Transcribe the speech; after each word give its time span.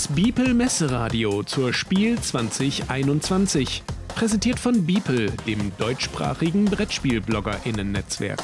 Das 0.00 0.08
Beeple 0.08 0.54
Messeradio 0.54 1.42
zur 1.42 1.74
Spiel 1.74 2.18
2021. 2.18 3.82
Präsentiert 4.08 4.58
von 4.58 4.86
Beeple, 4.86 5.30
dem 5.46 5.72
deutschsprachigen 5.76 6.64
Brettspiel-BloggerInnen-Netzwerk. 6.64 8.42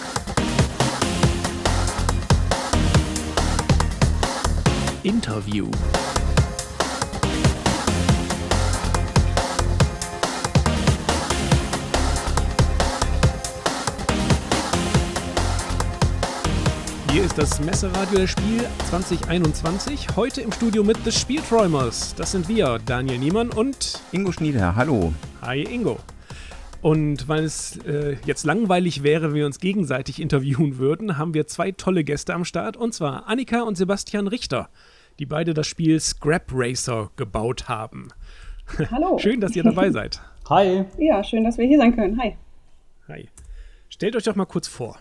Interview. 5.03 5.71
Hier 17.17 17.25
ist 17.25 17.39
das 17.39 17.59
Messeradio 17.61 18.19
der 18.19 18.27
Spiel 18.27 18.61
2021. 18.91 20.17
Heute 20.17 20.43
im 20.43 20.53
Studio 20.53 20.85
mit 20.85 20.99
The 21.03 21.11
Spielträumers. 21.11 22.15
Das 22.15 22.33
sind 22.33 22.47
wir, 22.47 22.79
Daniel 22.85 23.17
Niemann 23.17 23.49
und 23.49 24.03
Ingo 24.13 24.33
Schnieder. 24.33 24.77
Hallo. 24.77 25.15
Hi 25.41 25.63
Ingo. 25.63 25.99
Und 26.83 27.27
weil 27.27 27.45
es 27.45 27.79
äh, 27.87 28.19
jetzt 28.27 28.45
langweilig 28.45 29.03
wäre, 29.03 29.29
wenn 29.29 29.35
wir 29.35 29.47
uns 29.47 29.61
gegenseitig 29.61 30.21
interviewen 30.21 30.77
würden, 30.77 31.17
haben 31.17 31.33
wir 31.33 31.47
zwei 31.47 31.73
tolle 31.73 32.05
Gäste 32.05 32.35
am 32.35 32.45
Start. 32.45 32.77
Und 32.77 32.93
zwar 32.93 33.27
Annika 33.27 33.63
und 33.63 33.77
Sebastian 33.77 34.29
Richter, 34.29 34.69
die 35.19 35.25
beide 35.25 35.55
das 35.55 35.67
Spiel 35.67 35.99
Scrap 35.99 36.51
Racer 36.53 37.11
gebaut 37.17 37.67
haben. 37.67 38.09
Hallo. 38.91 39.17
schön, 39.23 39.41
dass 39.41 39.57
ihr 39.57 39.63
dabei 39.63 39.91
seid. 39.91 40.21
Hi. 40.51 40.85
Ja, 40.99 41.25
schön, 41.25 41.45
dass 41.45 41.57
wir 41.57 41.67
hier 41.67 41.79
sein 41.79 41.97
können. 41.97 42.21
Hi. 42.21 42.37
Hi. 43.09 43.27
Stellt 43.89 44.17
euch 44.17 44.25
doch 44.25 44.37
mal 44.37 44.45
kurz 44.45 44.69
vor. 44.69 44.99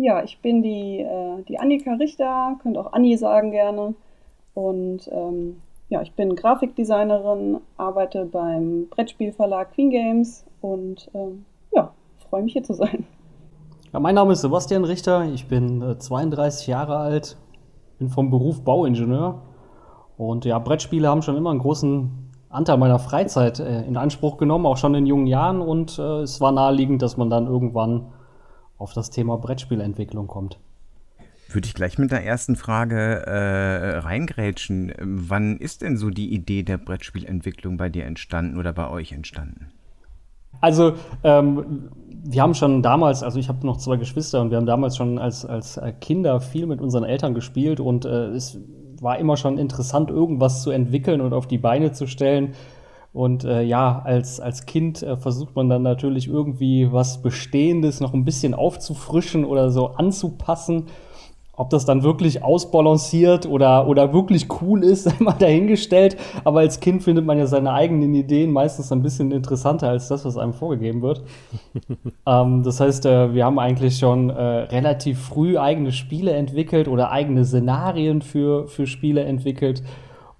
Ja, 0.00 0.22
ich 0.22 0.40
bin 0.40 0.62
die, 0.62 1.00
äh, 1.00 1.42
die 1.48 1.58
Annika 1.58 1.94
Richter, 1.94 2.56
könnt 2.62 2.78
auch 2.78 2.92
Anni 2.92 3.16
sagen 3.16 3.50
gerne. 3.50 3.94
Und 4.54 5.10
ähm, 5.12 5.60
ja, 5.88 6.02
ich 6.02 6.12
bin 6.12 6.36
Grafikdesignerin, 6.36 7.58
arbeite 7.76 8.24
beim 8.24 8.86
Brettspielverlag 8.90 9.72
Queen 9.72 9.90
Games 9.90 10.44
und 10.60 11.10
ähm, 11.14 11.44
ja, 11.74 11.92
freue 12.30 12.44
mich 12.44 12.52
hier 12.52 12.62
zu 12.62 12.74
sein. 12.74 13.06
Ja, 13.92 13.98
mein 13.98 14.14
Name 14.14 14.34
ist 14.34 14.42
Sebastian 14.42 14.84
Richter, 14.84 15.24
ich 15.32 15.48
bin 15.48 15.82
äh, 15.82 15.98
32 15.98 16.68
Jahre 16.68 16.98
alt, 16.98 17.36
bin 17.98 18.08
vom 18.08 18.30
Beruf 18.30 18.62
Bauingenieur 18.62 19.42
und 20.16 20.44
ja, 20.44 20.60
Brettspiele 20.60 21.08
haben 21.08 21.22
schon 21.22 21.36
immer 21.36 21.50
einen 21.50 21.58
großen 21.58 22.30
Anteil 22.50 22.76
meiner 22.76 23.00
Freizeit 23.00 23.58
äh, 23.58 23.82
in 23.82 23.96
Anspruch 23.96 24.36
genommen, 24.36 24.64
auch 24.64 24.76
schon 24.76 24.94
in 24.94 25.06
jungen 25.06 25.26
Jahren 25.26 25.60
und 25.60 25.98
äh, 25.98 26.20
es 26.20 26.40
war 26.40 26.52
naheliegend, 26.52 27.02
dass 27.02 27.16
man 27.16 27.30
dann 27.30 27.48
irgendwann 27.48 28.12
auf 28.78 28.92
das 28.92 29.10
Thema 29.10 29.36
Brettspielentwicklung 29.36 30.26
kommt. 30.26 30.58
Würde 31.50 31.66
ich 31.66 31.74
gleich 31.74 31.98
mit 31.98 32.10
der 32.10 32.24
ersten 32.24 32.56
Frage 32.56 33.26
äh, 33.26 33.98
reingrätschen. 33.98 34.92
Wann 35.00 35.56
ist 35.56 35.80
denn 35.82 35.96
so 35.96 36.10
die 36.10 36.32
Idee 36.32 36.62
der 36.62 36.76
Brettspielentwicklung 36.76 37.78
bei 37.78 37.88
dir 37.88 38.04
entstanden 38.04 38.58
oder 38.58 38.72
bei 38.72 38.88
euch 38.90 39.12
entstanden? 39.12 39.70
Also, 40.60 40.94
ähm, 41.24 41.88
wir 42.24 42.42
haben 42.42 42.54
schon 42.54 42.82
damals, 42.82 43.22
also 43.22 43.38
ich 43.38 43.48
habe 43.48 43.64
noch 43.64 43.78
zwei 43.78 43.96
Geschwister 43.96 44.40
und 44.42 44.50
wir 44.50 44.58
haben 44.58 44.66
damals 44.66 44.96
schon 44.96 45.18
als, 45.18 45.46
als 45.46 45.80
Kinder 46.00 46.40
viel 46.40 46.66
mit 46.66 46.80
unseren 46.80 47.04
Eltern 47.04 47.32
gespielt 47.32 47.80
und 47.80 48.04
äh, 48.04 48.26
es 48.28 48.58
war 49.00 49.18
immer 49.18 49.36
schon 49.36 49.56
interessant, 49.56 50.10
irgendwas 50.10 50.62
zu 50.62 50.70
entwickeln 50.70 51.20
und 51.20 51.32
auf 51.32 51.46
die 51.46 51.58
Beine 51.58 51.92
zu 51.92 52.06
stellen, 52.06 52.54
und 53.12 53.44
äh, 53.44 53.62
ja, 53.62 54.02
als, 54.04 54.38
als 54.38 54.66
Kind 54.66 55.02
äh, 55.02 55.16
versucht 55.16 55.56
man 55.56 55.68
dann 55.68 55.82
natürlich 55.82 56.28
irgendwie 56.28 56.92
was 56.92 57.22
Bestehendes 57.22 58.00
noch 58.00 58.12
ein 58.12 58.24
bisschen 58.24 58.54
aufzufrischen 58.54 59.44
oder 59.44 59.70
so 59.70 59.88
anzupassen. 59.88 60.84
Ob 61.56 61.70
das 61.70 61.84
dann 61.84 62.04
wirklich 62.04 62.44
ausbalanciert 62.44 63.44
oder, 63.44 63.88
oder 63.88 64.12
wirklich 64.12 64.46
cool 64.62 64.84
ist, 64.84 65.08
einmal 65.18 65.34
dahingestellt. 65.36 66.16
Aber 66.44 66.60
als 66.60 66.78
Kind 66.78 67.02
findet 67.02 67.24
man 67.24 67.38
ja 67.38 67.46
seine 67.46 67.72
eigenen 67.72 68.14
Ideen 68.14 68.52
meistens 68.52 68.92
ein 68.92 69.02
bisschen 69.02 69.32
interessanter 69.32 69.88
als 69.88 70.06
das, 70.06 70.24
was 70.24 70.36
einem 70.36 70.52
vorgegeben 70.52 71.02
wird. 71.02 71.22
ähm, 72.26 72.62
das 72.62 72.78
heißt, 72.78 73.06
äh, 73.06 73.34
wir 73.34 73.46
haben 73.46 73.58
eigentlich 73.58 73.98
schon 73.98 74.30
äh, 74.30 74.40
relativ 74.40 75.18
früh 75.18 75.58
eigene 75.58 75.90
Spiele 75.90 76.32
entwickelt 76.32 76.86
oder 76.86 77.10
eigene 77.10 77.44
Szenarien 77.44 78.22
für, 78.22 78.68
für 78.68 78.86
Spiele 78.86 79.24
entwickelt. 79.24 79.82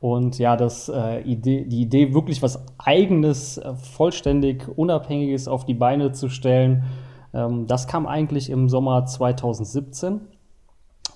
Und 0.00 0.38
ja, 0.38 0.56
das, 0.56 0.88
äh, 0.88 1.20
Idee, 1.22 1.64
die 1.64 1.82
Idee, 1.82 2.14
wirklich 2.14 2.42
was 2.42 2.64
Eigenes, 2.78 3.58
äh, 3.58 3.74
vollständig 3.74 4.68
Unabhängiges 4.76 5.48
auf 5.48 5.64
die 5.64 5.74
Beine 5.74 6.12
zu 6.12 6.28
stellen, 6.28 6.84
ähm, 7.34 7.66
das 7.66 7.88
kam 7.88 8.06
eigentlich 8.06 8.48
im 8.50 8.68
Sommer 8.68 9.06
2017. 9.06 10.20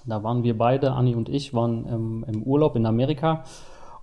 Da 0.05 0.25
waren 0.25 0.43
wir 0.43 0.59
beide, 0.59 0.93
Anni 0.93 1.15
und 1.15 1.29
ich, 1.29 1.55
waren 1.55 1.87
im, 1.87 2.25
im 2.27 2.43
Urlaub 2.43 2.75
in 2.75 2.87
Amerika. 2.87 3.45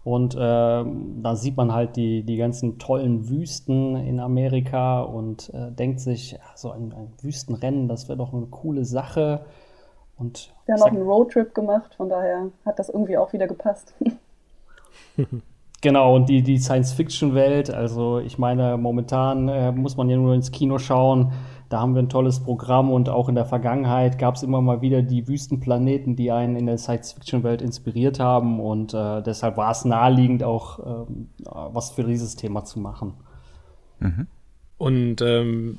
Und 0.06 0.34
äh, 0.34 0.38
da 0.40 1.36
sieht 1.36 1.58
man 1.58 1.74
halt 1.74 1.98
die, 1.98 2.24
die 2.24 2.38
ganzen 2.38 2.80
tollen 2.80 3.28
Wüsten 3.30 3.98
in 3.98 4.22
Amerika 4.22 5.02
und 5.02 5.54
äh, 5.54 5.72
denkt 5.72 6.00
sich, 6.00 6.40
so 6.56 6.72
ein, 6.72 6.94
ein 6.94 7.12
Wüstenrennen, 7.22 7.90
das 7.90 8.08
wäre 8.08 8.18
doch 8.18 8.34
eine 8.34 8.46
coole 8.46 8.86
Sache. 8.86 9.42
Und 10.18 10.54
wir 10.66 10.76
haben 10.76 10.82
auch 10.84 10.88
einen 10.88 11.02
Roadtrip 11.02 11.54
gemacht, 11.54 11.96
von 11.96 12.08
daher 12.08 12.48
hat 12.66 12.80
das 12.80 12.88
irgendwie 12.88 13.18
auch 13.18 13.34
wieder 13.34 13.48
gepasst. 13.48 13.94
Genau, 15.82 16.14
und 16.14 16.28
die, 16.28 16.42
die 16.42 16.58
Science-Fiction-Welt, 16.58 17.70
also 17.70 18.20
ich 18.20 18.38
meine, 18.38 18.76
momentan 18.76 19.48
äh, 19.48 19.72
muss 19.72 19.96
man 19.96 20.10
ja 20.10 20.18
nur 20.18 20.34
ins 20.34 20.52
Kino 20.52 20.78
schauen. 20.78 21.32
Da 21.70 21.80
haben 21.80 21.94
wir 21.94 22.02
ein 22.02 22.10
tolles 22.10 22.42
Programm 22.42 22.92
und 22.92 23.08
auch 23.08 23.30
in 23.30 23.36
der 23.36 23.46
Vergangenheit 23.46 24.20
gab 24.20 24.36
es 24.36 24.44
immer 24.44 24.60
mal 24.60 24.82
wieder 24.82 25.04
die 25.04 25.28
Wüstenplaneten, 25.28 26.16
die 26.16 26.32
einen 26.32 26.58
in 26.58 26.66
der 26.66 26.78
Science-Fiction-Welt 26.78 27.62
inspiriert 27.62 28.20
haben. 28.20 28.60
Und 28.60 28.94
äh, 28.94 29.22
deshalb 29.22 29.56
war 29.56 29.72
es 29.72 29.86
naheliegend, 29.86 30.44
auch 30.44 31.06
ähm, 31.08 31.30
was 31.46 31.92
für 31.92 32.04
dieses 32.04 32.36
Thema 32.36 32.66
zu 32.66 32.80
machen. 32.80 33.14
Mhm. 34.00 34.28
Und 34.78 35.22
ähm, 35.22 35.78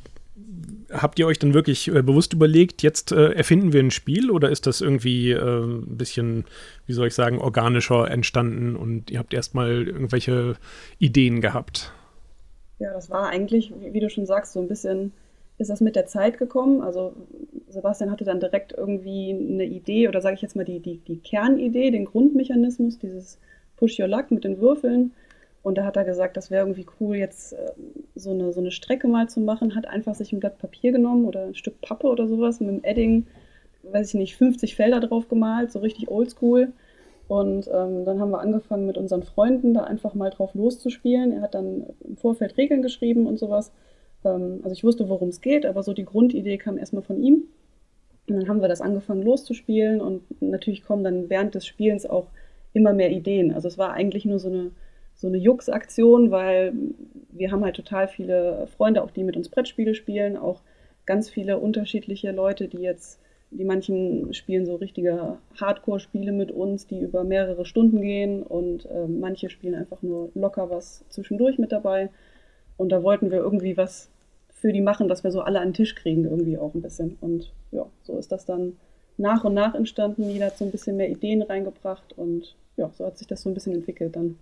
habt 0.93 1.19
ihr 1.19 1.27
euch 1.27 1.39
dann 1.39 1.55
wirklich 1.55 1.89
äh, 1.89 2.03
bewusst 2.03 2.33
überlegt, 2.33 2.83
jetzt 2.83 3.13
äh, 3.13 3.33
erfinden 3.33 3.73
wir 3.73 3.81
ein 3.81 3.91
Spiel 3.91 4.31
oder 4.31 4.51
ist 4.51 4.67
das 4.67 4.81
irgendwie 4.81 5.31
äh, 5.31 5.65
ein 5.65 5.97
bisschen, 5.97 6.45
wie 6.87 6.93
soll 6.93 7.09
ich 7.09 7.15
sagen, 7.15 7.39
organischer 7.39 8.11
entstanden 8.11 8.77
und 8.77 9.11
ihr 9.11 9.19
habt 9.19 9.35
erstmal 9.35 9.87
irgendwelche 9.87 10.55
Ideen 10.99 11.41
gehabt? 11.41 11.93
Ja, 12.79 12.93
das 12.93 13.11
war 13.11 13.29
eigentlich, 13.29 13.73
wie, 13.93 14.01
du 14.01 14.09
schon 14.09 14.27
sagst, 14.27 14.55
so 14.55 14.61
ein 14.61 14.69
bisschen 14.69 15.13
ist 15.59 15.69
das 15.69 15.83
mit 15.83 15.95
der 15.95 16.07
Zeit 16.07 16.39
gekommen. 16.39 16.81
Also 16.81 17.13
Sebastian 17.69 18.11
hatte 18.11 18.25
dann 18.25 18.41
direkt 18.41 18.73
irgendwie 18.73 19.31
eine 19.31 19.65
Idee 19.65 20.09
oder 20.09 20.23
sage 20.23 20.37
ich 20.37 20.43
jetzt 20.43 20.57
mal 20.57 20.65
die, 20.65 20.81
die, 20.81 20.99
die 20.99 21.19
Kernidee, 21.19 21.91
den 21.91 22.07
Grundmechanismus, 22.07 22.99
dieses 22.99 23.39
Push 23.77 24.01
Your 24.01 24.09
Luck 24.09 24.31
mit 24.31 24.45
den 24.45 24.61
Würfeln 24.61 25.13
und 25.63 25.77
da 25.77 25.85
hat 25.85 25.97
er 25.97 26.05
gesagt, 26.05 26.37
das 26.37 26.51
wäre 26.51 26.63
irgendwie 26.63 26.87
cool, 27.01 27.17
jetzt 27.17 27.53
äh, 27.53 27.73
so, 28.15 28.31
eine, 28.31 28.53
so 28.53 28.61
eine 28.61 28.71
Strecke 28.71 29.09
mal 29.09 29.29
zu 29.29 29.41
machen. 29.41 29.75
Hat 29.75 29.87
einfach 29.87 30.15
sich 30.15 30.33
ein 30.33 30.41
Blatt 30.41 30.59
Papier 30.59 30.93
genommen 30.93 31.27
oder 31.27 31.45
ein 31.45 31.55
Stück 31.55 31.81
Pappe 31.83 32.07
oder 32.07 32.27
sowas 32.27 32.61
mit 32.61 32.71
dem 32.71 32.85
Edding, 32.85 33.27
weiß 33.83 34.09
ich 34.09 34.15
nicht, 34.15 34.37
50 34.37 34.75
Felder 34.75 35.01
drauf 35.01 35.29
gemalt, 35.29 35.71
so 35.71 35.81
richtig 35.81 36.09
oldschool. 36.11 36.73
Und 37.29 37.69
ähm, 37.73 38.05
dann 38.05 38.21
haben 38.21 38.31
wir 38.31 38.41
angefangen 38.41 38.87
mit 38.87 38.99
unseren 38.99 39.23
Freunden 39.23 39.75
da 39.75 39.85
einfach 39.85 40.15
mal 40.15 40.31
drauf 40.31 40.55
loszuspielen. 40.55 41.33
Er 41.33 41.43
hat 41.43 41.55
dann 41.55 41.85
im 42.05 42.17
Vorfeld 42.17 42.57
Regeln 42.57 42.83
geschrieben 42.83 43.27
und 43.27 43.39
sowas. 43.39 43.71
Ähm, 44.25 44.61
also 44.63 44.73
ich 44.73 44.83
wusste, 44.83 45.09
worum 45.09 45.29
es 45.29 45.41
geht, 45.41 45.67
aber 45.67 45.83
so 45.83 45.93
die 45.93 46.07
Grundidee 46.07 46.57
kam 46.57 46.79
erstmal 46.79 47.03
von 47.03 47.23
ihm. 47.23 47.45
Und 48.29 48.37
dann 48.37 48.49
haben 48.49 48.61
wir 48.63 48.69
das 48.69 48.81
angefangen 48.81 49.23
loszuspielen 49.23 50.01
und 50.01 50.23
natürlich 50.41 50.85
kommen 50.85 51.05
dann 51.05 51.29
während 51.29 51.55
des 51.55 51.67
Spielens 51.67 52.07
auch 52.07 52.29
immer 52.73 52.93
mehr 52.93 53.11
Ideen. 53.11 53.53
Also 53.53 53.69
es 53.69 53.77
war 53.77 53.93
eigentlich 53.93 54.25
nur 54.25 54.39
so 54.39 54.49
eine 54.49 54.71
so 55.21 55.29
eine 55.29 55.37
Jux-Aktion, 55.37 56.31
weil 56.31 56.73
wir 57.31 57.53
haben 57.53 57.63
halt 57.63 57.77
total 57.77 58.09
viele 58.09 58.67
Freunde, 58.77 59.03
auch 59.03 59.11
die 59.11 59.23
mit 59.23 59.37
uns 59.37 59.51
Brettspiele 59.51 59.95
spielen, 59.95 60.39
auch 60.39 60.63
ganz 61.05 61.29
viele 61.29 61.59
unterschiedliche 61.59 62.33
Leute, 62.33 62.69
die 62.69 62.79
jetzt, 62.79 63.21
die 63.51 63.65
manchen 63.65 64.33
spielen 64.33 64.65
so 64.65 64.77
richtige 64.77 65.37
Hardcore-Spiele 65.61 66.33
mit 66.33 66.51
uns, 66.51 66.87
die 66.87 67.01
über 67.01 67.23
mehrere 67.23 67.67
Stunden 67.67 68.01
gehen 68.01 68.43
und 68.43 68.87
äh, 68.87 69.07
manche 69.07 69.51
spielen 69.51 69.75
einfach 69.75 70.01
nur 70.01 70.31
locker 70.35 70.71
was 70.71 71.05
zwischendurch 71.11 71.59
mit 71.59 71.71
dabei. 71.71 72.09
Und 72.79 72.89
da 72.89 73.03
wollten 73.03 73.31
wir 73.31 73.39
irgendwie 73.39 73.77
was 73.77 74.09
für 74.49 74.73
die 74.73 74.81
machen, 74.81 75.07
dass 75.07 75.23
wir 75.23 75.33
so 75.33 75.43
alle 75.43 75.61
an 75.61 75.69
den 75.69 75.75
Tisch 75.75 75.95
kriegen, 75.97 76.25
irgendwie 76.25 76.57
auch 76.57 76.75
ein 76.75 76.81
bisschen. 76.81 77.19
Und 77.21 77.53
ja, 77.73 77.85
so 78.05 78.17
ist 78.17 78.33
das 78.33 78.47
dann 78.47 78.79
nach 79.19 79.45
und 79.45 79.53
nach 79.53 79.75
entstanden. 79.75 80.31
Jeder 80.31 80.47
hat 80.47 80.57
so 80.57 80.65
ein 80.65 80.71
bisschen 80.71 80.97
mehr 80.97 81.11
Ideen 81.11 81.43
reingebracht 81.43 82.17
und 82.17 82.57
ja, 82.79 82.91
so 82.97 83.05
hat 83.05 83.19
sich 83.19 83.27
das 83.27 83.43
so 83.43 83.51
ein 83.51 83.55
bisschen 83.55 83.75
entwickelt 83.75 84.17
dann. 84.17 84.37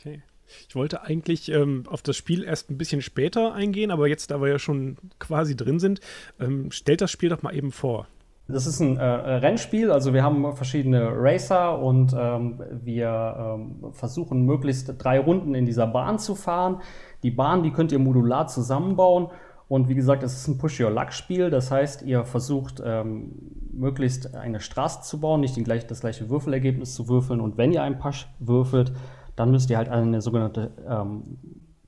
Okay. 0.00 0.22
Ich 0.68 0.74
wollte 0.74 1.02
eigentlich 1.02 1.50
ähm, 1.50 1.84
auf 1.86 2.02
das 2.02 2.16
Spiel 2.16 2.42
erst 2.42 2.70
ein 2.70 2.78
bisschen 2.78 3.02
später 3.02 3.52
eingehen, 3.54 3.90
aber 3.90 4.08
jetzt, 4.08 4.30
da 4.30 4.40
wir 4.40 4.48
ja 4.48 4.58
schon 4.58 4.96
quasi 5.18 5.56
drin 5.56 5.78
sind, 5.78 6.00
ähm, 6.40 6.72
stellt 6.72 7.02
das 7.02 7.10
Spiel 7.10 7.28
doch 7.28 7.42
mal 7.42 7.54
eben 7.54 7.70
vor. 7.70 8.08
Das 8.48 8.66
ist 8.66 8.80
ein 8.80 8.96
äh, 8.96 9.04
Rennspiel, 9.04 9.92
also 9.92 10.12
wir 10.12 10.24
haben 10.24 10.56
verschiedene 10.56 11.08
Racer 11.14 11.78
und 11.78 12.12
ähm, 12.18 12.60
wir 12.82 13.58
ähm, 13.60 13.92
versuchen 13.92 14.44
möglichst 14.44 14.92
drei 14.98 15.20
Runden 15.20 15.54
in 15.54 15.66
dieser 15.66 15.86
Bahn 15.86 16.18
zu 16.18 16.34
fahren. 16.34 16.80
Die 17.22 17.30
Bahn, 17.30 17.62
die 17.62 17.70
könnt 17.70 17.92
ihr 17.92 18.00
modular 18.00 18.48
zusammenbauen 18.48 19.28
und 19.68 19.88
wie 19.88 19.94
gesagt, 19.94 20.24
es 20.24 20.34
ist 20.34 20.48
ein 20.48 20.58
Push-Your-Luck-Spiel, 20.58 21.50
das 21.50 21.70
heißt, 21.70 22.02
ihr 22.02 22.24
versucht 22.24 22.82
ähm, 22.84 23.36
möglichst 23.72 24.34
eine 24.34 24.58
Straße 24.58 25.02
zu 25.02 25.20
bauen, 25.20 25.42
nicht 25.42 25.62
gleich, 25.62 25.86
das 25.86 26.00
gleiche 26.00 26.28
Würfelergebnis 26.28 26.94
zu 26.94 27.08
würfeln 27.08 27.40
und 27.40 27.56
wenn 27.56 27.70
ihr 27.70 27.84
einen 27.84 28.00
Pasch 28.00 28.26
würfelt, 28.40 28.92
dann 29.40 29.50
müsst 29.50 29.70
ihr 29.70 29.78
halt 29.78 29.88
eine 29.88 30.20
sogenannte 30.20 30.70
ähm, 30.86 31.38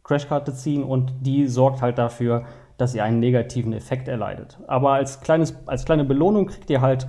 Crashkarte 0.05 0.55
ziehen 0.55 0.83
und 0.83 1.13
die 1.21 1.47
sorgt 1.47 1.83
halt 1.83 1.99
dafür, 1.99 2.45
dass 2.79 2.95
ihr 2.95 3.05
einen 3.05 3.21
negativen 3.21 3.75
Effekt 3.75 4.09
erleidet. 4.09 4.59
Aber 4.67 4.93
als, 4.93 5.21
kleines, 5.21 5.55
als 5.67 5.85
kleine 5.85 6.05
Belohnung 6.05 6.47
kriegt 6.47 6.71
ihr 6.71 6.81
halt 6.81 7.07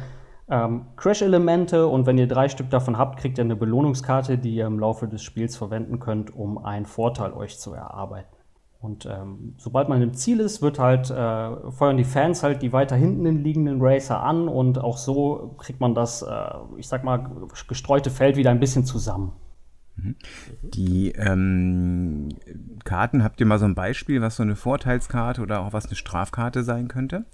ähm, 0.49 0.87
Crash-Elemente 0.97 1.87
und 1.87 2.05
wenn 2.05 2.17
ihr 2.17 2.27
drei 2.27 2.49
Stück 2.49 2.69
davon 2.69 2.97
habt, 2.97 3.19
kriegt 3.19 3.37
ihr 3.37 3.45
eine 3.45 3.55
Belohnungskarte, 3.55 4.37
die 4.37 4.53
ihr 4.55 4.65
im 4.65 4.79
Laufe 4.79 5.07
des 5.07 5.23
Spiels 5.23 5.55
verwenden 5.55 6.01
könnt, 6.01 6.35
um 6.35 6.57
einen 6.57 6.85
Vorteil 6.85 7.31
euch 7.31 7.57
zu 7.57 7.73
erarbeiten. 7.73 8.35
Und 8.81 9.05
ähm, 9.05 9.55
sobald 9.57 9.87
man 9.87 10.01
im 10.01 10.13
Ziel 10.13 10.41
ist, 10.41 10.61
wird 10.61 10.77
halt, 10.77 11.09
äh, 11.09 11.71
feuern 11.71 11.95
die 11.95 12.03
Fans 12.03 12.43
halt 12.43 12.61
die 12.61 12.73
weiter 12.73 12.97
hinten 12.97 13.25
liegenden 13.41 13.77
Racer 13.81 14.21
an 14.21 14.49
und 14.49 14.77
auch 14.77 14.97
so 14.97 15.55
kriegt 15.57 15.79
man 15.79 15.95
das, 15.95 16.21
äh, 16.21 16.49
ich 16.75 16.89
sag 16.89 17.05
mal, 17.05 17.31
gestreute 17.69 18.09
Feld 18.09 18.35
wieder 18.35 18.51
ein 18.51 18.59
bisschen 18.59 18.83
zusammen. 18.83 19.31
Die 20.61 21.13
ähm, 21.15 22.29
Karten, 22.83 23.23
habt 23.23 23.39
ihr 23.39 23.45
mal 23.45 23.59
so 23.59 23.65
ein 23.65 23.75
Beispiel, 23.75 24.21
was 24.21 24.35
so 24.35 24.43
eine 24.43 24.55
Vorteilskarte 24.55 25.41
oder 25.41 25.61
auch 25.61 25.73
was 25.73 25.85
eine 25.85 25.95
Strafkarte 25.95 26.63
sein 26.63 26.87
könnte? 26.87 27.25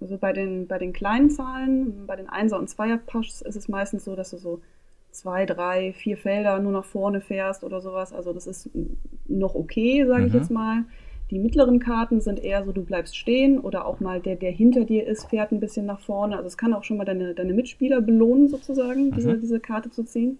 Also 0.00 0.18
bei 0.18 0.32
den, 0.32 0.66
bei 0.66 0.78
den 0.78 0.92
kleinen 0.92 1.30
Zahlen, 1.30 2.06
bei 2.06 2.16
den 2.16 2.28
Einser- 2.28 2.58
und 2.58 2.68
Zweier-Pushs 2.68 3.42
ist 3.42 3.56
es 3.56 3.68
meistens 3.68 4.04
so, 4.04 4.16
dass 4.16 4.30
du 4.30 4.36
so 4.36 4.60
zwei, 5.10 5.46
drei, 5.46 5.92
vier 5.92 6.16
Felder 6.16 6.58
nur 6.58 6.72
nach 6.72 6.84
vorne 6.84 7.20
fährst 7.20 7.64
oder 7.64 7.80
sowas. 7.80 8.12
Also 8.12 8.32
das 8.32 8.46
ist 8.46 8.68
noch 9.26 9.54
okay, 9.54 10.04
sage 10.06 10.22
mhm. 10.22 10.26
ich 10.28 10.34
jetzt 10.34 10.50
mal. 10.50 10.84
Die 11.30 11.38
mittleren 11.38 11.78
Karten 11.78 12.20
sind 12.20 12.38
eher 12.44 12.64
so, 12.64 12.72
du 12.72 12.84
bleibst 12.84 13.16
stehen 13.16 13.58
oder 13.58 13.86
auch 13.86 13.98
mal 13.98 14.20
der, 14.20 14.36
der 14.36 14.50
hinter 14.50 14.84
dir 14.84 15.06
ist, 15.06 15.30
fährt 15.30 15.52
ein 15.52 15.60
bisschen 15.60 15.86
nach 15.86 16.00
vorne. 16.00 16.36
Also 16.36 16.48
es 16.48 16.58
kann 16.58 16.74
auch 16.74 16.84
schon 16.84 16.98
mal 16.98 17.04
deine, 17.04 17.34
deine 17.34 17.54
Mitspieler 17.54 18.02
belohnen, 18.02 18.48
sozusagen, 18.48 19.06
mhm. 19.06 19.12
diese, 19.12 19.38
diese 19.38 19.60
Karte 19.60 19.90
zu 19.90 20.04
ziehen. 20.04 20.38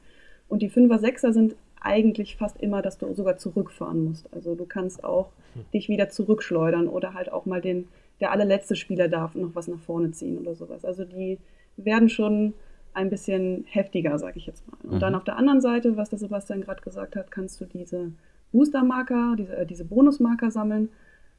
Und 0.54 0.60
die 0.60 0.68
Fünfer, 0.68 1.00
Sechser 1.00 1.32
sind 1.32 1.56
eigentlich 1.80 2.36
fast 2.36 2.62
immer, 2.62 2.80
dass 2.80 2.96
du 2.96 3.12
sogar 3.12 3.38
zurückfahren 3.38 4.04
musst. 4.04 4.32
Also 4.32 4.54
du 4.54 4.66
kannst 4.66 5.02
auch 5.02 5.30
mhm. 5.56 5.64
dich 5.74 5.88
wieder 5.88 6.10
zurückschleudern 6.10 6.86
oder 6.86 7.12
halt 7.12 7.32
auch 7.32 7.44
mal 7.44 7.60
den, 7.60 7.88
der 8.20 8.30
allerletzte 8.30 8.76
Spieler 8.76 9.08
darf 9.08 9.34
noch 9.34 9.56
was 9.56 9.66
nach 9.66 9.80
vorne 9.80 10.12
ziehen 10.12 10.38
oder 10.38 10.54
sowas. 10.54 10.84
Also 10.84 11.04
die 11.04 11.40
werden 11.76 12.08
schon 12.08 12.54
ein 12.92 13.10
bisschen 13.10 13.64
heftiger, 13.66 14.16
sage 14.16 14.38
ich 14.38 14.46
jetzt 14.46 14.64
mal. 14.68 14.76
Und 14.84 14.94
mhm. 14.94 15.00
dann 15.00 15.16
auf 15.16 15.24
der 15.24 15.38
anderen 15.38 15.60
Seite, 15.60 15.96
was 15.96 16.10
der 16.10 16.20
Sebastian 16.20 16.60
gerade 16.60 16.82
gesagt 16.82 17.16
hat, 17.16 17.32
kannst 17.32 17.60
du 17.60 17.64
diese 17.64 18.12
Booster-Marker, 18.52 19.34
diese, 19.36 19.56
äh, 19.56 19.66
diese 19.66 19.84
Bonus-Marker 19.84 20.52
sammeln. 20.52 20.90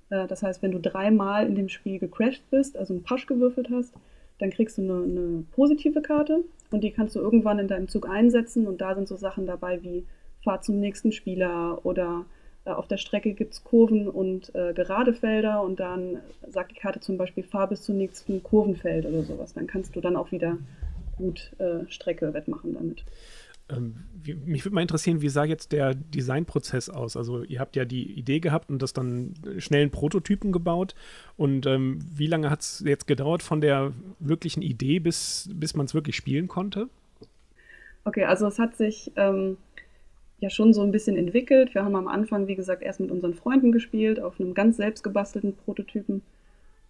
Äh, 0.09 0.27
das 0.27 0.43
heißt, 0.43 0.61
wenn 0.61 0.73
du 0.73 0.81
dreimal 0.81 1.47
in 1.47 1.55
dem 1.55 1.69
Spiel 1.69 1.99
gecrashed 1.99 2.43
bist, 2.51 2.75
also 2.75 2.93
einen 2.93 3.03
Pasch 3.03 3.27
gewürfelt 3.27 3.69
hast, 3.71 3.93
dann 4.39 4.49
kriegst 4.49 4.77
du 4.77 4.81
eine, 4.81 5.03
eine, 5.03 5.45
positive 5.55 6.01
Karte 6.01 6.43
und 6.71 6.83
die 6.83 6.91
kannst 6.91 7.15
du 7.15 7.19
irgendwann 7.19 7.59
in 7.59 7.67
deinem 7.67 7.87
Zug 7.87 8.09
einsetzen 8.09 8.67
und 8.67 8.81
da 8.81 8.95
sind 8.95 9.07
so 9.07 9.15
Sachen 9.15 9.45
dabei 9.45 9.81
wie 9.83 10.05
Fahr 10.43 10.61
zum 10.61 10.79
nächsten 10.79 11.11
Spieler 11.11 11.85
oder 11.85 12.25
äh, 12.65 12.71
auf 12.71 12.87
der 12.87 12.97
Strecke 12.97 13.33
gibt 13.33 13.53
es 13.53 13.63
Kurven 13.63 14.07
und 14.07 14.53
äh, 14.55 14.73
gerade 14.73 15.13
Felder 15.13 15.61
und 15.61 15.79
dann 15.79 16.19
sagt 16.47 16.71
die 16.71 16.79
Karte 16.79 16.99
zum 16.99 17.17
Beispiel 17.17 17.43
Fahr 17.43 17.67
bis 17.67 17.83
zum 17.83 17.97
nächsten 17.97 18.43
Kurvenfeld 18.43 19.05
oder 19.05 19.23
sowas. 19.23 19.53
Dann 19.53 19.67
kannst 19.67 19.95
du 19.95 20.01
dann 20.01 20.15
auch 20.15 20.31
wieder 20.31 20.57
gut 21.17 21.51
äh, 21.59 21.89
Strecke 21.89 22.33
wettmachen 22.33 22.73
damit. 22.73 23.03
Ähm, 23.69 23.95
wie, 24.13 24.35
mich 24.35 24.63
würde 24.65 24.75
mal 24.75 24.81
interessieren, 24.81 25.21
wie 25.21 25.29
sah 25.29 25.43
jetzt 25.43 25.71
der 25.71 25.95
Designprozess 25.95 26.89
aus? 26.89 27.17
Also 27.17 27.43
ihr 27.43 27.59
habt 27.59 27.75
ja 27.75 27.85
die 27.85 28.11
Idee 28.13 28.39
gehabt 28.39 28.69
und 28.69 28.81
das 28.81 28.93
dann 28.93 29.33
schnell 29.57 29.83
in 29.83 29.91
Prototypen 29.91 30.51
gebaut. 30.51 30.95
Und 31.37 31.65
ähm, 31.65 31.99
wie 32.13 32.27
lange 32.27 32.49
hat 32.49 32.61
es 32.61 32.83
jetzt 32.85 33.07
gedauert 33.07 33.43
von 33.43 33.61
der 33.61 33.93
wirklichen 34.19 34.61
Idee, 34.61 34.99
bis, 34.99 35.49
bis 35.53 35.75
man 35.75 35.85
es 35.85 35.93
wirklich 35.93 36.15
spielen 36.15 36.47
konnte? 36.47 36.89
Okay, 38.03 38.25
also 38.25 38.45
es 38.47 38.59
hat 38.59 38.77
sich 38.77 39.11
ähm, 39.15 39.57
ja 40.39 40.49
schon 40.49 40.73
so 40.73 40.81
ein 40.83 40.91
bisschen 40.91 41.17
entwickelt. 41.17 41.73
Wir 41.73 41.83
haben 41.83 41.95
am 41.95 42.07
Anfang, 42.07 42.47
wie 42.47 42.55
gesagt, 42.55 42.83
erst 42.83 42.99
mit 42.99 43.09
unseren 43.09 43.33
Freunden 43.33 43.71
gespielt, 43.71 44.19
auf 44.19 44.39
einem 44.39 44.53
ganz 44.53 44.77
selbst 44.77 45.03
gebastelten 45.03 45.55
Prototypen. 45.55 46.21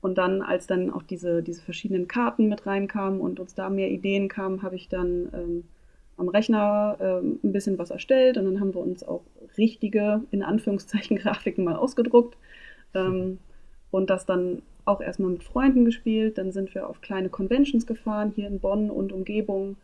Und 0.02 0.18
dann, 0.18 0.42
als 0.42 0.68
dann 0.68 0.92
auch 0.92 1.04
diese, 1.04 1.42
diese 1.42 1.62
verschiedenen 1.62 2.08
Karten 2.08 2.48
mit 2.48 2.66
reinkamen 2.66 3.22
und 3.22 3.40
uns 3.40 3.56
da 3.56 3.70
mehr 3.70 3.90
Ideen 3.90 4.28
kamen, 4.28 4.62
habe 4.62 4.76
ich 4.76 4.90
dann 4.90 5.30
ähm, 5.34 5.64
am 6.18 6.30
Rechner 6.30 6.98
ähm, 7.00 7.40
ein 7.44 7.52
bisschen 7.52 7.78
was 7.78 7.92
erstellt 7.92 8.38
und 8.38 8.46
dann 8.46 8.60
haben 8.60 8.74
wir 8.74 8.82
uns 8.82 9.04
auch 9.04 9.22
richtige, 9.58 10.22
in 10.32 10.44
Anführungszeichen, 10.44 11.18
Grafiken 11.22 11.64
mal 11.64 11.76
ausgedruckt 11.76 12.38
ähm, 12.94 13.40
und 13.92 14.10
das 14.10 14.26
dann 14.26 14.62
auch 14.86 15.02
erstmal 15.02 15.32
mit 15.32 15.44
Freunden 15.44 15.84
gespielt. 15.86 16.38
Dann 16.38 16.52
sind 16.52 16.74
wir 16.76 16.88
auf 16.88 17.02
kleine 17.02 17.30
Conventions 17.30 17.86
gefahren, 17.88 18.32
hier 18.36 18.48
in 18.48 18.60
Bonn 18.60 18.90
und 18.90 19.12
Umgebung 19.12 19.78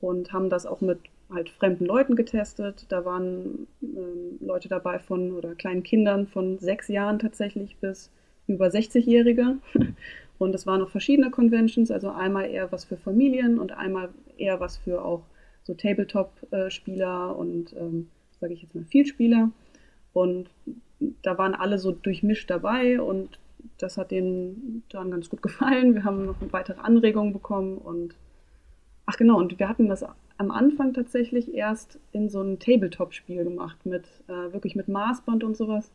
und 0.00 0.32
haben 0.32 0.50
das 0.50 0.66
auch 0.66 0.80
mit 0.80 0.98
halt 1.30 1.48
fremden 1.50 1.86
Leuten 1.86 2.14
getestet. 2.14 2.86
Da 2.90 3.04
waren 3.04 3.66
ähm, 3.82 4.38
Leute 4.40 4.68
dabei 4.68 4.98
von 4.98 5.32
oder 5.32 5.54
kleinen 5.54 5.82
Kindern 5.82 6.26
von 6.26 6.58
sechs 6.58 6.88
Jahren 6.88 7.18
tatsächlich 7.18 7.76
bis 7.78 8.10
über 8.46 8.66
60-Jährige. 8.66 9.56
Und 10.38 10.56
es 10.56 10.66
waren 10.66 10.82
auch 10.82 10.88
verschiedene 10.88 11.30
Conventions, 11.30 11.92
also 11.92 12.10
einmal 12.10 12.50
eher 12.50 12.72
was 12.72 12.84
für 12.84 12.96
Familien 12.96 13.60
und 13.60 13.70
einmal 13.70 14.08
eher 14.36 14.58
was 14.58 14.76
für 14.76 15.04
auch 15.04 15.22
so 15.64 15.74
Tabletop-Spieler 15.74 17.36
und, 17.36 17.74
ähm, 17.76 18.08
sage 18.40 18.54
ich 18.54 18.62
jetzt 18.62 18.74
mal, 18.74 18.84
Vielspieler. 18.84 19.50
Und 20.12 20.50
da 21.22 21.38
waren 21.38 21.54
alle 21.54 21.78
so 21.78 21.92
durchmischt 21.92 22.50
dabei 22.50 23.00
und 23.00 23.38
das 23.78 23.96
hat 23.96 24.10
denen 24.10 24.82
dann 24.88 25.10
ganz 25.10 25.28
gut 25.30 25.42
gefallen. 25.42 25.94
Wir 25.94 26.04
haben 26.04 26.26
noch 26.26 26.36
weitere 26.50 26.80
Anregungen 26.80 27.32
bekommen 27.32 27.78
und 27.78 28.14
ach 29.06 29.16
genau, 29.16 29.38
und 29.38 29.58
wir 29.58 29.68
hatten 29.68 29.88
das 29.88 30.04
am 30.38 30.50
Anfang 30.50 30.94
tatsächlich 30.94 31.54
erst 31.54 31.98
in 32.12 32.28
so 32.28 32.42
ein 32.42 32.58
Tabletop-Spiel 32.58 33.44
gemacht, 33.44 33.84
mit 33.84 34.04
äh, 34.28 34.52
wirklich 34.52 34.74
mit 34.74 34.88
Maßband 34.88 35.44
und 35.44 35.56
sowas. 35.56 35.90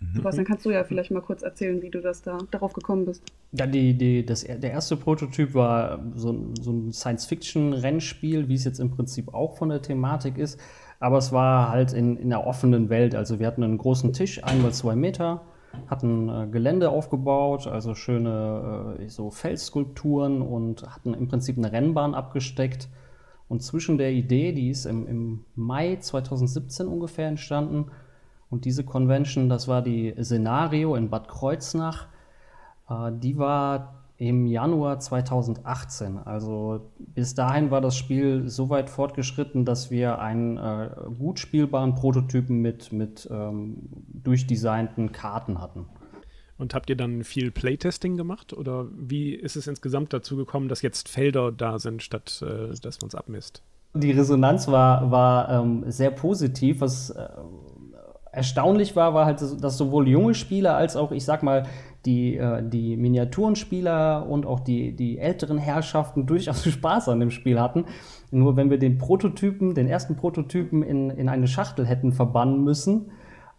Mhm. 0.00 0.16
Sebastian, 0.16 0.46
kannst 0.46 0.64
du 0.64 0.70
ja 0.70 0.82
vielleicht 0.84 1.10
mal 1.10 1.20
kurz 1.20 1.42
erzählen, 1.42 1.82
wie 1.82 1.90
du 1.90 2.00
das 2.00 2.22
da 2.22 2.38
darauf 2.50 2.72
gekommen 2.72 3.04
bist. 3.04 3.22
Ja, 3.52 3.66
die, 3.66 3.94
die, 3.94 4.24
das, 4.24 4.42
der 4.42 4.70
erste 4.70 4.96
Prototyp 4.96 5.54
war 5.54 6.00
so, 6.14 6.52
so 6.60 6.72
ein 6.72 6.92
Science-Fiction-Rennspiel, 6.92 8.48
wie 8.48 8.54
es 8.54 8.64
jetzt 8.64 8.80
im 8.80 8.90
Prinzip 8.90 9.34
auch 9.34 9.56
von 9.56 9.68
der 9.68 9.82
Thematik 9.82 10.38
ist. 10.38 10.58
Aber 10.98 11.18
es 11.18 11.32
war 11.32 11.70
halt 11.70 11.92
in, 11.92 12.16
in 12.16 12.30
der 12.30 12.46
offenen 12.46 12.88
Welt. 12.90 13.14
Also 13.14 13.38
wir 13.38 13.46
hatten 13.46 13.62
einen 13.62 13.78
großen 13.78 14.12
Tisch, 14.12 14.42
einmal 14.44 14.72
zwei 14.72 14.96
Meter, 14.96 15.42
hatten 15.86 16.28
äh, 16.28 16.46
Gelände 16.50 16.90
aufgebaut, 16.90 17.66
also 17.66 17.94
schöne 17.94 18.96
äh, 18.98 19.08
so 19.08 19.30
Felsskulpturen 19.30 20.42
und 20.42 20.82
hatten 20.82 21.14
im 21.14 21.28
Prinzip 21.28 21.56
eine 21.56 21.72
Rennbahn 21.72 22.14
abgesteckt. 22.14 22.88
Und 23.48 23.62
zwischen 23.62 23.98
der 23.98 24.12
Idee, 24.12 24.52
die 24.52 24.70
ist 24.70 24.86
im, 24.86 25.06
im 25.06 25.44
Mai 25.56 25.96
2017 25.96 26.86
ungefähr 26.86 27.28
entstanden, 27.28 27.86
und 28.50 28.64
diese 28.64 28.84
Convention, 28.84 29.48
das 29.48 29.68
war 29.68 29.80
die 29.80 30.14
Szenario 30.20 30.96
in 30.96 31.08
Bad 31.08 31.28
Kreuznach, 31.28 32.08
äh, 32.88 33.12
die 33.12 33.38
war 33.38 33.94
im 34.16 34.44
Januar 34.46 35.00
2018. 35.00 36.18
Also 36.18 36.90
bis 36.98 37.34
dahin 37.34 37.70
war 37.70 37.80
das 37.80 37.96
Spiel 37.96 38.50
so 38.50 38.68
weit 38.68 38.90
fortgeschritten, 38.90 39.64
dass 39.64 39.90
wir 39.90 40.18
einen 40.18 40.58
äh, 40.58 40.90
gut 41.18 41.38
spielbaren 41.38 41.94
Prototypen 41.94 42.60
mit, 42.60 42.92
mit 42.92 43.26
ähm, 43.30 43.78
durchdesignten 44.12 45.12
Karten 45.12 45.58
hatten. 45.58 45.86
Und 46.58 46.74
habt 46.74 46.90
ihr 46.90 46.96
dann 46.96 47.24
viel 47.24 47.50
Playtesting 47.50 48.18
gemacht 48.18 48.52
oder 48.52 48.88
wie 48.92 49.32
ist 49.32 49.56
es 49.56 49.66
insgesamt 49.66 50.12
dazu 50.12 50.36
gekommen, 50.36 50.68
dass 50.68 50.82
jetzt 50.82 51.08
Felder 51.08 51.50
da 51.50 51.78
sind, 51.78 52.02
statt 52.02 52.44
äh, 52.46 52.74
dass 52.78 53.00
man 53.00 53.08
es 53.08 53.14
abmisst? 53.14 53.62
Die 53.94 54.10
Resonanz 54.10 54.68
war, 54.68 55.10
war 55.10 55.48
ähm, 55.48 55.84
sehr 55.86 56.10
positiv, 56.10 56.82
was 56.82 57.08
äh, 57.08 57.26
erstaunlich 58.32 58.96
war, 58.96 59.14
war 59.14 59.26
halt, 59.26 59.40
dass 59.40 59.76
sowohl 59.76 60.08
junge 60.08 60.34
Spieler 60.34 60.76
als 60.76 60.96
auch, 60.96 61.12
ich 61.12 61.24
sag 61.24 61.42
mal, 61.42 61.64
die, 62.06 62.36
äh, 62.36 62.62
die 62.62 62.96
Miniaturenspieler 62.96 64.26
und 64.28 64.46
auch 64.46 64.60
die, 64.60 64.94
die 64.94 65.18
älteren 65.18 65.58
Herrschaften 65.58 66.26
durchaus 66.26 66.64
Spaß 66.68 67.08
an 67.08 67.20
dem 67.20 67.30
Spiel 67.30 67.60
hatten. 67.60 67.84
Nur 68.30 68.56
wenn 68.56 68.70
wir 68.70 68.78
den 68.78 68.98
Prototypen, 68.98 69.74
den 69.74 69.88
ersten 69.88 70.16
Prototypen 70.16 70.82
in, 70.82 71.10
in 71.10 71.28
eine 71.28 71.48
Schachtel 71.48 71.86
hätten 71.86 72.12
verbannen 72.12 72.62
müssen, 72.64 73.10